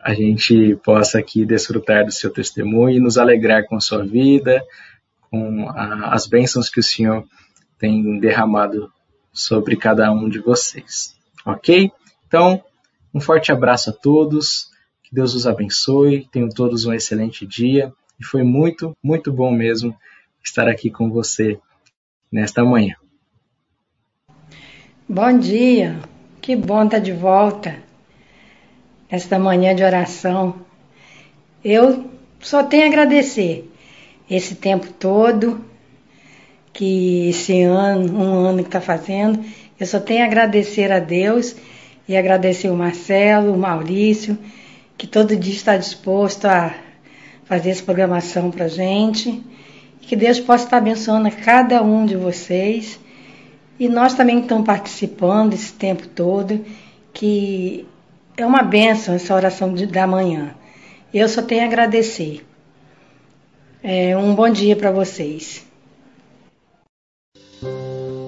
a 0.03 0.13
gente 0.13 0.77
possa 0.85 1.19
aqui 1.19 1.47
desfrutar 1.47 2.05
do 2.05 2.13
seu 2.13 2.31
testemunho 2.31 2.99
e 2.99 3.01
nos 3.01 3.17
alegrar 3.17 3.65
com 3.65 3.77
a 3.77 3.81
sua 3.81 4.05
vida, 4.05 4.63
com 5.31 5.67
a, 5.71 6.15
as 6.15 6.27
bênçãos 6.27 6.69
que 6.69 6.79
o 6.79 6.83
Senhor 6.83 7.25
tem 7.79 8.21
derramado 8.21 8.93
sobre 9.33 9.77
cada 9.77 10.13
um 10.13 10.29
de 10.29 10.41
vocês. 10.41 11.17
Ok? 11.47 11.91
Então, 12.29 12.63
um 13.15 13.21
forte 13.21 13.51
abraço 13.51 13.91
a 13.91 13.93
todos. 13.95 14.74
Que 15.05 15.15
Deus 15.15 15.35
os 15.35 15.47
abençoe, 15.47 16.27
tenham 16.33 16.49
todos 16.49 16.87
um 16.87 16.93
excelente 16.93 17.47
dia 17.47 17.93
e 18.19 18.25
foi 18.25 18.43
muito, 18.43 18.97
muito 19.03 19.31
bom 19.31 19.53
mesmo 19.53 19.95
estar 20.43 20.67
aqui 20.67 20.91
com 20.91 21.11
você 21.11 21.59
nesta 22.33 22.65
manhã. 22.65 22.97
Bom 25.07 25.39
dia, 25.39 26.01
que 26.41 26.57
bom 26.57 26.85
estar 26.85 27.01
de 27.01 27.13
volta 27.13 27.77
nesta 29.13 29.39
manhã 29.39 29.75
de 29.75 29.85
oração. 29.85 30.55
Eu 31.63 32.11
só 32.41 32.63
tenho 32.63 32.85
a 32.85 32.87
agradecer 32.87 33.71
esse 34.29 34.55
tempo 34.55 34.91
todo, 34.91 35.63
que 36.73 37.29
esse 37.29 37.63
ano, 37.63 38.19
um 38.19 38.47
ano 38.47 38.63
que 38.63 38.69
está 38.69 38.81
fazendo, 38.81 39.45
eu 39.79 39.87
só 39.87 40.01
tenho 40.01 40.23
a 40.23 40.27
agradecer 40.27 40.91
a 40.91 40.99
Deus 40.99 41.55
e 42.09 42.17
agradecer 42.17 42.71
o 42.71 42.77
Marcelo, 42.77 43.53
o 43.53 43.59
Maurício 43.59 44.39
que 44.97 45.07
todo 45.07 45.37
dia 45.37 45.55
está 45.55 45.77
disposto 45.77 46.47
a 46.47 46.75
fazer 47.45 47.71
essa 47.71 47.83
programação 47.83 48.51
para 48.51 48.69
gente. 48.69 49.43
E 50.01 50.07
que 50.07 50.17
Deus 50.17 50.41
possa 50.41 50.65
estar 50.65 50.79
abençoando 50.79 51.29
a 51.29 51.31
cada 51.31 51.83
um 51.83 52.07
de 52.07 52.17
vocês. 52.17 52.99
E 53.79 53.89
nós 53.89 54.15
também 54.15 54.41
estamos 54.41 54.65
participando 54.65 55.55
esse 55.55 55.73
tempo 55.73 56.07
todo, 56.07 56.65
que 57.13 57.87
é 58.37 58.47
uma 58.47 58.63
benção 58.63 59.15
essa 59.15 59.35
oração 59.35 59.75
de, 59.75 59.87
da 59.87 60.07
manhã. 60.07 60.55
Eu 61.13 61.29
só 61.29 61.43
tenho 61.43 61.63
a 61.63 61.67
agradecer. 61.67 62.45
É, 63.83 64.17
um 64.17 64.35
bom 64.35 64.49
dia 64.49 64.75
para 64.75 64.91
vocês. 64.91 65.65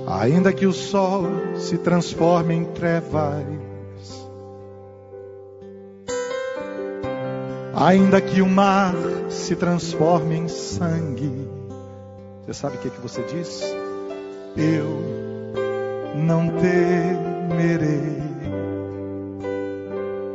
Ainda 0.06 0.52
que 0.52 0.66
o 0.66 0.72
sol 0.72 1.24
se 1.56 1.78
transforme 1.78 2.54
em 2.54 2.64
trevas 2.64 3.44
Ainda 7.78 8.22
que 8.22 8.40
o 8.40 8.48
mar 8.48 8.94
se 9.28 9.54
transforme 9.54 10.34
em 10.34 10.48
sangue, 10.48 11.46
você 12.42 12.54
sabe 12.54 12.76
o 12.76 12.80
que, 12.80 12.88
é 12.88 12.90
que 12.90 13.00
você 13.02 13.22
diz? 13.24 13.62
Eu 14.56 16.14
não 16.14 16.48
temerei. 16.48 18.16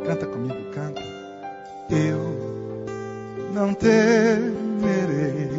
Canta 0.05 0.27
comigo, 0.27 0.69
canta. 0.71 1.01
Eu 1.89 3.49
não 3.51 3.73
temerei. 3.73 5.49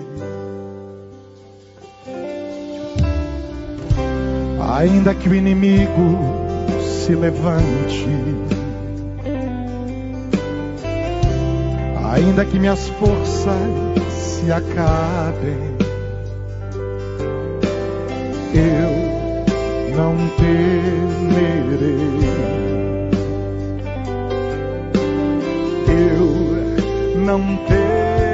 Ainda 4.79 5.17
que 5.17 5.29
o 5.29 5.35
inimigo 5.35 6.17
se 6.81 7.13
levante 7.17 8.07
ainda 12.13 12.45
que 12.45 12.59
minhas 12.59 12.89
forças 12.91 13.57
se 14.11 14.53
acabem, 14.53 15.77
eu 18.55 19.97
não 19.97 20.17
temerei. 20.37 22.03
Eu 25.89 26.27
não 27.25 27.41
temerei, 27.67 28.32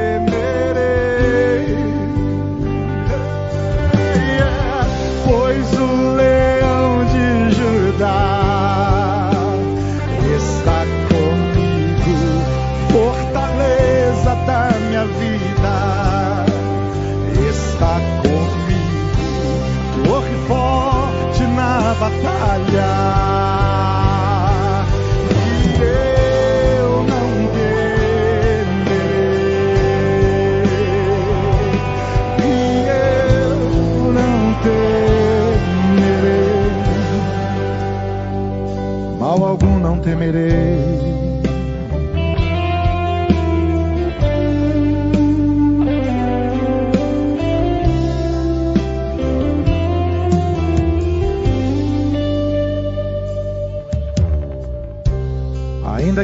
batalha. 21.99 22.91
E 25.31 25.83
eu 25.83 27.03
não 27.03 27.29
temerei. 27.55 28.67
E 32.45 32.51
eu 32.89 33.59
não 34.13 34.35
temerei. 36.23 36.39
Mal 39.19 39.41
algum 39.45 39.79
não 39.79 39.99
temerei. 39.99 40.78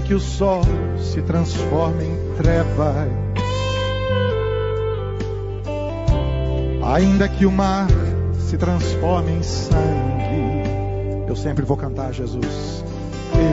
Que 0.05 0.14
o 0.14 0.20
sol 0.20 0.62
se 0.98 1.22
transforme 1.22 2.05
em 2.05 2.34
trevas, 2.36 3.09
ainda 6.82 7.26
que 7.28 7.46
o 7.46 7.50
mar 7.50 7.88
se 8.38 8.59
transforme 8.59 9.32
em 9.32 9.42
sangue, 9.42 10.62
eu 11.26 11.34
sempre 11.34 11.64
vou 11.64 11.76
cantar 11.76 12.12
Jesus. 12.12 12.84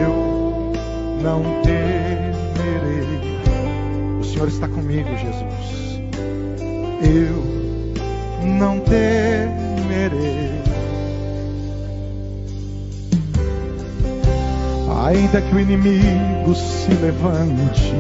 Eu 0.04 0.74
não 1.24 1.62
temerei. 1.62 3.39
O 4.20 4.24
Senhor 4.24 4.47
está 4.49 4.68
comigo, 4.68 5.10
Jesus. 5.10 6.02
Eu 7.02 7.43
não 8.45 8.80
temerei. 8.82 10.71
Ainda 15.06 15.41
que 15.41 15.56
o 15.56 15.60
inimigo 15.60 16.54
se 16.54 16.93
levante, 16.93 17.93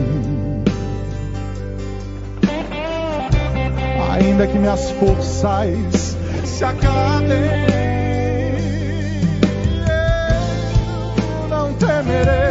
ainda 4.11 4.45
que 4.45 4.59
minhas 4.59 4.91
forças 4.91 6.17
se 6.45 6.63
acabem, 6.63 7.27
eu 11.41 11.47
não 11.49 11.73
temerei, 11.73 12.50